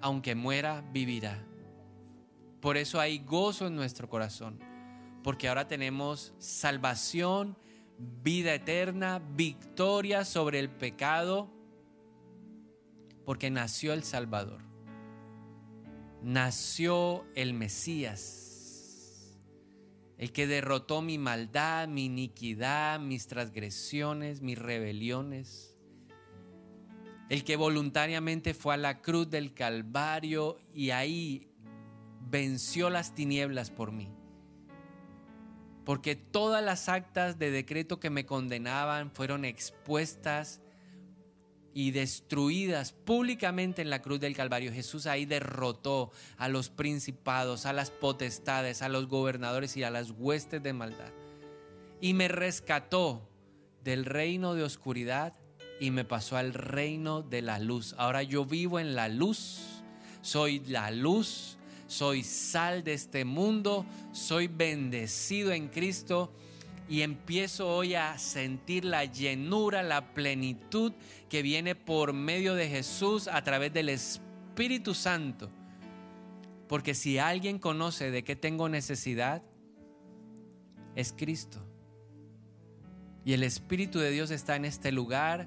aunque 0.00 0.34
muera, 0.34 0.82
vivirá. 0.92 1.42
Por 2.60 2.76
eso 2.76 3.00
hay 3.00 3.18
gozo 3.18 3.66
en 3.66 3.74
nuestro 3.74 4.08
corazón, 4.08 4.58
porque 5.22 5.48
ahora 5.48 5.68
tenemos 5.68 6.34
salvación, 6.38 7.56
vida 7.98 8.54
eterna, 8.54 9.20
victoria 9.34 10.24
sobre 10.24 10.58
el 10.58 10.70
pecado, 10.70 11.50
porque 13.24 13.50
nació 13.50 13.92
el 13.92 14.02
Salvador, 14.02 14.62
nació 16.22 17.24
el 17.34 17.54
Mesías, 17.54 19.38
el 20.18 20.32
que 20.32 20.46
derrotó 20.46 21.02
mi 21.02 21.18
maldad, 21.18 21.88
mi 21.88 22.06
iniquidad, 22.06 23.00
mis 23.00 23.26
transgresiones, 23.26 24.40
mis 24.40 24.58
rebeliones 24.58 25.72
el 27.32 27.44
que 27.44 27.56
voluntariamente 27.56 28.52
fue 28.52 28.74
a 28.74 28.76
la 28.76 29.00
cruz 29.00 29.30
del 29.30 29.54
Calvario 29.54 30.58
y 30.74 30.90
ahí 30.90 31.48
venció 32.28 32.90
las 32.90 33.14
tinieblas 33.14 33.70
por 33.70 33.90
mí. 33.90 34.12
Porque 35.84 36.14
todas 36.16 36.64
las 36.64 36.88
actas 36.88 37.38
de 37.38 37.50
decreto 37.50 37.98
que 37.98 38.10
me 38.10 38.26
condenaban 38.26 39.10
fueron 39.10 39.44
expuestas 39.44 40.60
y 41.74 41.90
destruidas 41.90 42.92
públicamente 42.92 43.82
en 43.82 43.90
la 43.90 44.02
cruz 44.02 44.20
del 44.20 44.36
Calvario. 44.36 44.72
Jesús 44.72 45.06
ahí 45.06 45.24
derrotó 45.24 46.12
a 46.36 46.48
los 46.48 46.68
principados, 46.68 47.66
a 47.66 47.72
las 47.72 47.90
potestades, 47.90 48.82
a 48.82 48.88
los 48.88 49.08
gobernadores 49.08 49.76
y 49.76 49.82
a 49.82 49.90
las 49.90 50.10
huestes 50.10 50.62
de 50.62 50.72
maldad. 50.72 51.12
Y 52.00 52.14
me 52.14 52.28
rescató 52.28 53.28
del 53.82 54.04
reino 54.04 54.54
de 54.54 54.64
oscuridad 54.64 55.34
y 55.80 55.90
me 55.90 56.04
pasó 56.04 56.36
al 56.36 56.54
reino 56.54 57.22
de 57.22 57.42
la 57.42 57.58
luz. 57.58 57.94
Ahora 57.98 58.22
yo 58.22 58.44
vivo 58.44 58.78
en 58.78 58.94
la 58.94 59.08
luz, 59.08 59.82
soy 60.20 60.60
la 60.60 60.90
luz, 60.90 61.58
soy 61.92 62.24
sal 62.24 62.82
de 62.84 62.94
este 62.94 63.26
mundo, 63.26 63.84
soy 64.12 64.46
bendecido 64.46 65.52
en 65.52 65.68
Cristo 65.68 66.32
y 66.88 67.02
empiezo 67.02 67.68
hoy 67.68 67.94
a 67.94 68.18
sentir 68.18 68.86
la 68.86 69.04
llenura, 69.04 69.82
la 69.82 70.14
plenitud 70.14 70.92
que 71.28 71.42
viene 71.42 71.74
por 71.74 72.14
medio 72.14 72.54
de 72.54 72.68
Jesús 72.68 73.28
a 73.28 73.44
través 73.44 73.74
del 73.74 73.90
Espíritu 73.90 74.94
Santo. 74.94 75.50
Porque 76.66 76.94
si 76.94 77.18
alguien 77.18 77.58
conoce 77.58 78.10
de 78.10 78.24
qué 78.24 78.36
tengo 78.36 78.70
necesidad, 78.70 79.42
es 80.96 81.12
Cristo. 81.12 81.58
Y 83.22 83.34
el 83.34 83.42
Espíritu 83.42 83.98
de 83.98 84.10
Dios 84.10 84.30
está 84.30 84.56
en 84.56 84.64
este 84.64 84.92
lugar 84.92 85.46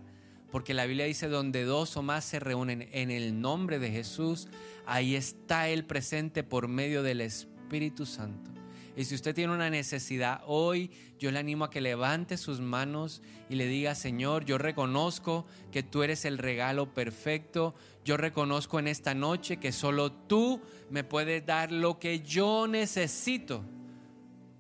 porque 0.56 0.74
la 0.74 0.86
Biblia 0.86 1.04
dice, 1.04 1.28
donde 1.28 1.66
dos 1.66 1.98
o 1.98 2.02
más 2.02 2.24
se 2.24 2.40
reúnen 2.40 2.88
en 2.94 3.12
el 3.12 3.42
nombre 3.42 3.78
de 3.78 3.92
Jesús, 3.92 4.48
ahí 4.86 5.14
está 5.14 5.68
Él 5.68 5.84
presente 5.84 6.44
por 6.44 6.70
medio 6.70 7.04
del 7.04 7.20
Espíritu 7.20 8.06
Santo. 8.06 8.52
Y 8.96 9.04
si 9.04 9.16
usted 9.16 9.36
tiene 9.36 9.54
una 9.54 9.70
necesidad 9.70 10.44
hoy, 10.48 10.92
yo 11.20 11.30
le 11.30 11.40
animo 11.40 11.66
a 11.66 11.70
que 11.70 11.82
levante 11.82 12.38
sus 12.38 12.62
manos 12.62 13.22
y 13.50 13.56
le 13.56 13.68
diga, 13.68 13.96
Señor, 13.96 14.46
yo 14.46 14.58
reconozco 14.58 15.46
que 15.74 15.84
tú 15.84 16.04
eres 16.04 16.24
el 16.24 16.38
regalo 16.38 16.94
perfecto. 16.94 17.76
Yo 18.06 18.16
reconozco 18.16 18.80
en 18.80 18.88
esta 18.88 19.14
noche 19.14 19.58
que 19.58 19.74
solo 19.74 20.14
tú 20.14 20.62
me 20.90 21.04
puedes 21.04 21.46
dar 21.46 21.74
lo 21.74 22.00
que 22.00 22.22
yo 22.22 22.66
necesito. 22.66 23.66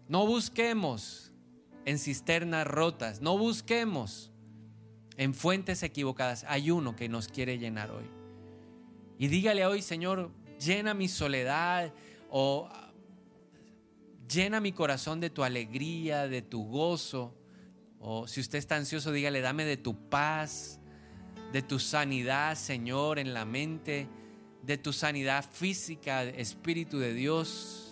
No 0.10 0.28
busquemos 0.28 1.32
en 1.86 2.00
cisternas 2.00 2.68
rotas, 2.68 3.22
no 3.22 3.38
busquemos 3.38 4.34
en 5.18 5.34
fuentes 5.34 5.84
equivocadas. 5.84 6.46
Hay 6.48 6.72
uno 6.72 6.96
que 6.96 7.10
nos 7.10 7.28
quiere 7.28 7.58
llenar 7.58 7.92
hoy. 7.92 8.06
Y 9.18 9.28
dígale 9.28 9.66
hoy, 9.66 9.82
Señor, 9.82 10.32
llena 10.60 10.94
mi 10.94 11.08
soledad 11.08 11.94
o 12.30 12.70
llena 14.28 14.60
mi 14.60 14.72
corazón 14.72 15.20
de 15.20 15.30
tu 15.30 15.44
alegría, 15.44 16.28
de 16.28 16.42
tu 16.42 16.66
gozo. 16.66 17.34
O 18.00 18.28
si 18.28 18.42
usted 18.42 18.60
está 18.60 18.76
ansioso, 18.76 19.12
dígale, 19.12 19.42
dame 19.42 19.66
de 19.66 19.78
tu 19.78 20.10
paz, 20.10 20.80
de 21.54 21.62
tu 21.62 21.80
sanidad, 21.80 22.56
Señor, 22.56 23.20
en 23.20 23.34
la 23.34 23.46
mente, 23.46 24.08
de 24.64 24.78
tu 24.78 24.92
sanidad 24.94 25.46
física, 25.50 26.24
Espíritu 26.24 27.00
de 27.00 27.14
Dios 27.14 27.86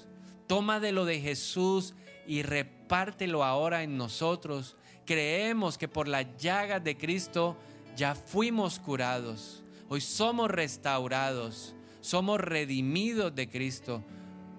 Toma 0.48 0.80
de 0.80 0.92
lo 0.92 1.06
de 1.06 1.20
Jesús 1.20 1.94
y 2.28 2.44
repártelo 2.44 3.44
ahora 3.44 3.84
en 3.84 3.98
nosotros. 3.98 4.76
Creemos 5.06 5.78
que 5.78 5.88
por 5.88 6.08
las 6.08 6.26
llagas 6.38 6.84
de 6.84 6.98
Cristo 6.98 7.58
ya 7.96 8.16
fuimos 8.16 8.80
curados. 8.80 9.64
Hoy 9.90 10.02
somos 10.02 10.50
restaurados. 10.50 11.76
Somos 12.02 12.40
redimidos 12.40 13.34
de 13.36 13.50
Cristo. 13.50 14.04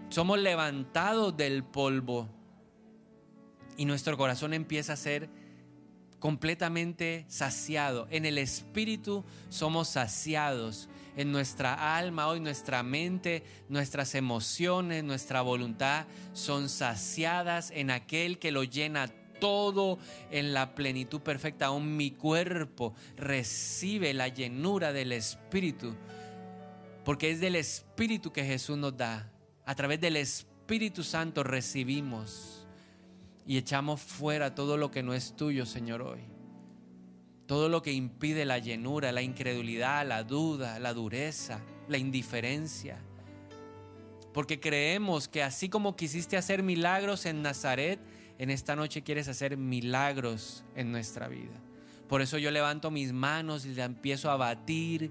Somos 0.09 0.39
levantados 0.39 1.37
del 1.37 1.65
polvo. 1.65 2.29
Y 3.77 3.85
nuestro 3.85 4.17
corazón 4.17 4.55
empieza 4.55 4.93
a 4.93 4.97
ser 4.97 5.29
completamente 6.21 7.27
saciado. 7.29 8.07
En 8.11 8.25
el 8.25 8.39
Espíritu 8.39 9.25
somos 9.49 9.89
saciados. 9.89 10.89
En 11.17 11.33
nuestra 11.33 11.97
alma, 11.97 12.29
hoy 12.29 12.41
nuestra 12.41 12.83
mente, 12.83 13.45
nuestras 13.69 14.15
emociones, 14.15 15.05
nuestra 15.05 15.43
voluntad 15.43 16.07
son 16.33 16.69
saciadas 16.69 17.71
en 17.71 17.91
aquel 17.91 18.39
que 18.39 18.53
lo 18.53 18.65
llena 18.65 19.13
todo 19.45 19.99
en 20.31 20.55
la 20.55 20.75
plenitud 20.75 21.21
perfecta. 21.21 21.67
Aún 21.67 21.99
mi 21.99 22.13
cuerpo 22.13 22.95
recibe 23.15 24.15
la 24.15 24.29
llenura 24.29 24.91
del 24.91 25.13
Espíritu. 25.13 25.95
Porque 27.05 27.31
es 27.31 27.41
del 27.41 27.57
Espíritu 27.57 28.33
que 28.33 28.43
Jesús 28.43 28.79
nos 28.79 28.97
da. 28.97 29.31
A 29.67 29.75
través 29.75 30.01
del 30.01 30.17
Espíritu 30.17 31.05
Santo 31.05 31.43
recibimos 31.43 32.67
y 33.47 33.59
echamos 33.59 34.01
fuera 34.01 34.55
todo 34.55 34.79
lo 34.79 34.91
que 34.91 35.03
no 35.03 35.13
es 35.13 35.37
tuyo, 35.37 35.67
Señor, 35.67 36.01
hoy. 36.01 36.21
Todo 37.45 37.69
lo 37.69 37.83
que 37.83 37.93
impide 37.93 38.47
la 38.47 38.59
llenura, 38.59 39.13
la 39.13 39.21
incredulidad, 39.21 40.07
la 40.07 40.23
duda, 40.23 40.79
la 40.79 40.95
dureza, 40.95 41.61
la 41.87 41.99
indiferencia. 41.99 42.97
Porque 44.33 44.59
creemos 44.59 45.29
que 45.29 45.43
así 45.43 45.69
como 45.69 45.97
quisiste 45.97 46.39
hacer 46.39 46.63
milagros 46.63 47.27
en 47.27 47.43
Nazaret, 47.43 48.01
en 48.39 48.51
esta 48.51 48.77
noche 48.77 49.03
quieres 49.03 49.29
hacer 49.29 49.57
milagros 49.57 50.65
en 50.75 50.93
nuestra 50.93 51.29
vida. 51.29 51.61
Por 52.09 52.23
eso 52.23 52.39
yo 52.39 52.51
levanto 52.51 52.91
mis 52.91 53.13
manos 53.13 53.65
y 53.65 53.75
la 53.75 53.85
empiezo 53.85 54.31
a 54.31 54.37
batir 54.37 55.11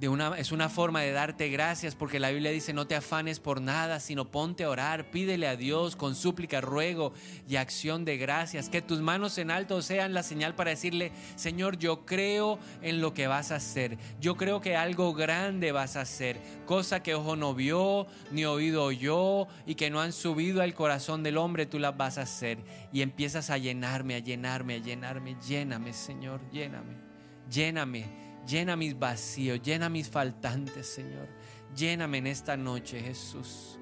es 0.00 0.50
una 0.50 0.70
forma 0.70 1.02
de 1.02 1.12
darte 1.12 1.50
gracias 1.50 1.94
porque 1.94 2.18
la 2.18 2.30
Biblia 2.30 2.50
dice 2.50 2.72
no 2.72 2.86
te 2.86 2.94
afanes 2.94 3.38
por 3.38 3.60
nada, 3.60 4.00
sino 4.00 4.30
ponte 4.30 4.64
a 4.64 4.70
orar, 4.70 5.10
pídele 5.10 5.46
a 5.46 5.56
Dios 5.56 5.94
con 5.94 6.14
súplica, 6.14 6.62
ruego 6.62 7.12
y 7.46 7.56
acción 7.56 8.06
de 8.06 8.16
gracias. 8.16 8.70
Que 8.70 8.80
tus 8.80 9.00
manos 9.00 9.36
en 9.36 9.50
alto 9.50 9.82
sean 9.82 10.14
la 10.14 10.22
señal 10.22 10.54
para 10.54 10.70
decirle, 10.70 11.12
Señor, 11.36 11.76
yo 11.76 12.06
creo 12.06 12.58
en 12.80 13.02
lo 13.02 13.12
que 13.12 13.26
vas 13.26 13.52
a 13.52 13.56
hacer. 13.56 13.98
Yo 14.20 14.38
creo 14.38 14.62
que 14.62 14.74
algo 14.74 15.12
grande 15.12 15.70
vas 15.70 15.96
a 15.96 16.02
hacer, 16.02 16.40
cosa 16.64 17.02
que 17.02 17.14
ojo 17.14 17.36
no 17.36 17.54
vio, 17.54 18.06
ni 18.30 18.46
oído 18.46 18.84
oyó 18.84 19.48
y 19.66 19.74
que 19.74 19.90
no 19.90 20.00
han 20.00 20.14
subido 20.14 20.62
al 20.62 20.72
corazón 20.72 21.22
del 21.22 21.36
hombre, 21.36 21.66
tú 21.66 21.78
las 21.78 21.94
vas 21.94 22.16
a 22.16 22.22
hacer. 22.22 22.56
Y 22.90 23.02
empiezas 23.02 23.50
a 23.50 23.58
llenarme, 23.58 24.14
a 24.14 24.20
llenarme, 24.20 24.76
a 24.76 24.78
llenarme. 24.78 25.36
Lléname, 25.46 25.92
Señor, 25.92 26.40
lléname, 26.50 26.96
lléname 27.50 28.29
Llena 28.46 28.76
mis 28.76 28.98
vacíos, 28.98 29.60
llena 29.62 29.88
mis 29.88 30.08
faltantes, 30.08 30.86
Señor. 30.86 31.28
Lléname 31.76 32.18
en 32.18 32.26
esta 32.26 32.56
noche, 32.56 33.00
Jesús. 33.00 33.78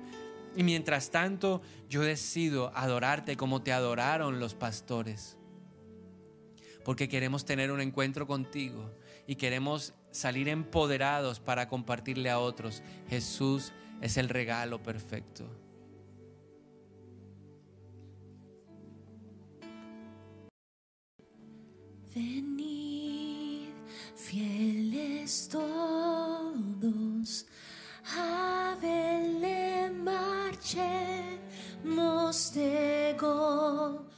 Y 0.57 0.63
mientras 0.63 1.11
tanto, 1.11 1.63
yo 1.89 2.03
decido 2.03 2.73
adorarte 2.75 3.37
como 3.37 3.63
te 3.63 3.73
adoraron 3.73 4.41
los 4.41 4.55
pastores. 4.55 5.37
Porque 6.85 7.09
queremos 7.09 7.45
tener 7.45 7.71
un 7.71 7.81
encuentro 7.81 8.27
contigo 8.27 8.91
y 9.27 9.37
queremos 9.37 9.95
salir 10.11 10.49
empoderados 10.49 11.39
para 11.39 11.69
compartirle 11.69 12.31
a 12.31 12.39
otros. 12.39 12.83
Jesús 13.09 13.73
es 14.01 14.17
el 14.17 14.29
regalo 14.29 14.83
perfecto. 14.83 15.49
Fieles 24.19 25.49
todos, 25.49 27.47
a 28.17 28.77
Belén 28.83 30.03
marchemos 30.03 31.39
de 32.53 33.17
gozo. 33.19 34.18